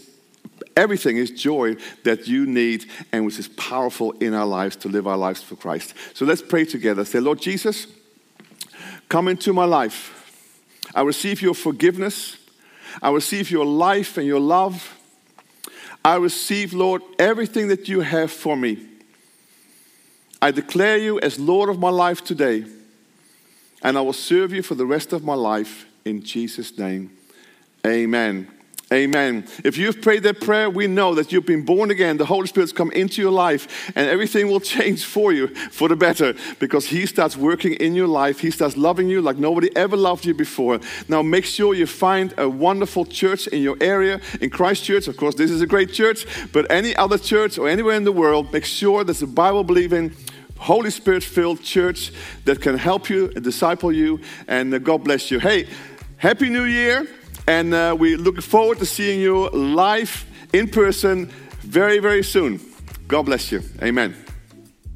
everything, 0.77 1.17
His 1.17 1.33
joy 1.33 1.75
that 2.05 2.29
you 2.29 2.47
need 2.47 2.89
and 3.11 3.27
which 3.27 3.41
is 3.41 3.49
powerful 3.49 4.13
in 4.13 4.33
our 4.33 4.47
lives 4.47 4.77
to 4.77 4.89
live 4.89 5.09
our 5.09 5.17
lives 5.17 5.43
for 5.43 5.57
Christ. 5.57 5.95
So 6.15 6.25
let's 6.25 6.41
pray 6.41 6.65
together. 6.65 7.05
Say, 7.05 7.19
Lord 7.19 7.41
Jesus, 7.41 7.89
come 9.09 9.27
into 9.27 9.53
my 9.53 9.65
life. 9.65 10.13
I 10.95 11.03
receive 11.03 11.43
your 11.43 11.55
forgiveness. 11.55 12.37
I 13.03 13.11
receive 13.11 13.51
your 13.51 13.67
life 13.67 14.19
and 14.19 14.27
your 14.27 14.39
love. 14.39 14.97
I 16.05 16.15
receive, 16.15 16.75
Lord, 16.75 17.03
everything 17.19 17.67
that 17.69 17.89
you 17.89 18.03
have 18.03 18.31
for 18.31 18.57
me. 18.57 18.87
I 20.41 20.51
declare 20.51 20.99
you 20.99 21.19
as 21.21 21.39
Lord 21.39 21.69
of 21.69 21.79
my 21.79 21.91
life 21.91 22.23
today, 22.25 22.65
and 23.83 23.97
I 23.97 24.01
will 24.01 24.13
serve 24.13 24.53
you 24.53 24.63
for 24.63 24.75
the 24.75 24.87
rest 24.87 25.13
of 25.13 25.25
my 25.25 25.35
life 25.35 25.87
in 26.05 26.23
Jesus' 26.23 26.77
name. 26.79 27.11
Amen. 27.87 28.56
Amen. 28.93 29.45
If 29.65 29.79
you've 29.79 30.01
prayed 30.01 30.23
that 30.23 30.41
prayer, 30.41 30.71
we 30.71 30.87
know 30.87 31.13
that 31.17 31.33
you've 31.33 31.45
been 31.45 31.65
born 31.65 31.91
again. 31.91 32.19
The 32.19 32.25
Holy 32.25 32.47
Spirit's 32.47 32.71
come 32.71 32.93
into 32.93 33.21
your 33.21 33.33
life, 33.33 33.91
and 33.97 34.09
everything 34.09 34.49
will 34.49 34.61
change 34.77 35.05
for 35.05 35.33
you 35.33 35.49
for 35.49 35.89
the 35.89 35.97
better 35.97 36.35
because 36.61 36.87
He 36.87 37.05
starts 37.07 37.37
working 37.37 37.73
in 37.75 37.97
your 37.97 38.07
life. 38.07 38.39
He 38.39 38.53
starts 38.53 38.77
loving 38.77 39.09
you 39.09 39.21
like 39.21 39.39
nobody 39.39 39.75
ever 39.75 39.97
loved 39.97 40.25
you 40.25 40.35
before. 40.35 40.79
Now, 41.09 41.21
make 41.21 41.45
sure 41.45 41.75
you 41.75 41.87
find 41.87 42.33
a 42.39 42.49
wonderful 42.49 43.05
church 43.05 43.49
in 43.49 43.61
your 43.61 43.77
area. 43.81 44.21
In 44.41 44.51
Christchurch, 44.51 45.09
of 45.09 45.17
course, 45.17 45.35
this 45.35 45.51
is 45.51 45.63
a 45.63 45.67
great 45.67 45.93
church, 45.93 46.25
but 46.53 46.71
any 46.71 46.95
other 46.95 47.19
church 47.19 47.59
or 47.59 47.69
anywhere 47.69 47.97
in 47.97 48.05
the 48.05 48.13
world, 48.13 48.53
make 48.53 48.65
sure 48.65 49.03
there's 49.03 49.21
a 49.21 49.27
Bible 49.27 49.65
believing, 49.65 50.15
Holy 50.59 50.91
Spirit 50.91 51.25
filled 51.25 51.61
church 51.61 52.13
that 52.45 52.61
can 52.61 52.79
help 52.79 53.11
you 53.11 53.31
disciple 53.31 53.91
you. 53.91 54.21
And 54.47 54.73
uh, 54.73 54.79
God 54.79 55.03
bless 55.03 55.29
you. 55.33 55.41
Hey, 55.41 55.67
Happy 56.19 56.49
New 56.49 56.65
Year. 56.65 57.09
And 57.47 57.75
uh, 57.75 57.97
we 57.99 58.17
look 58.17 58.43
forward 58.43 58.79
to 58.79 58.87
seeing 58.87 59.21
you 59.21 59.49
live 59.51 60.25
in 60.53 60.69
person 60.69 61.27
very, 61.61 61.99
very 61.99 62.25
soon. 62.25 62.61
God 63.07 63.23
bless 63.23 63.53
you. 63.53 63.63
Amen. 63.83 64.26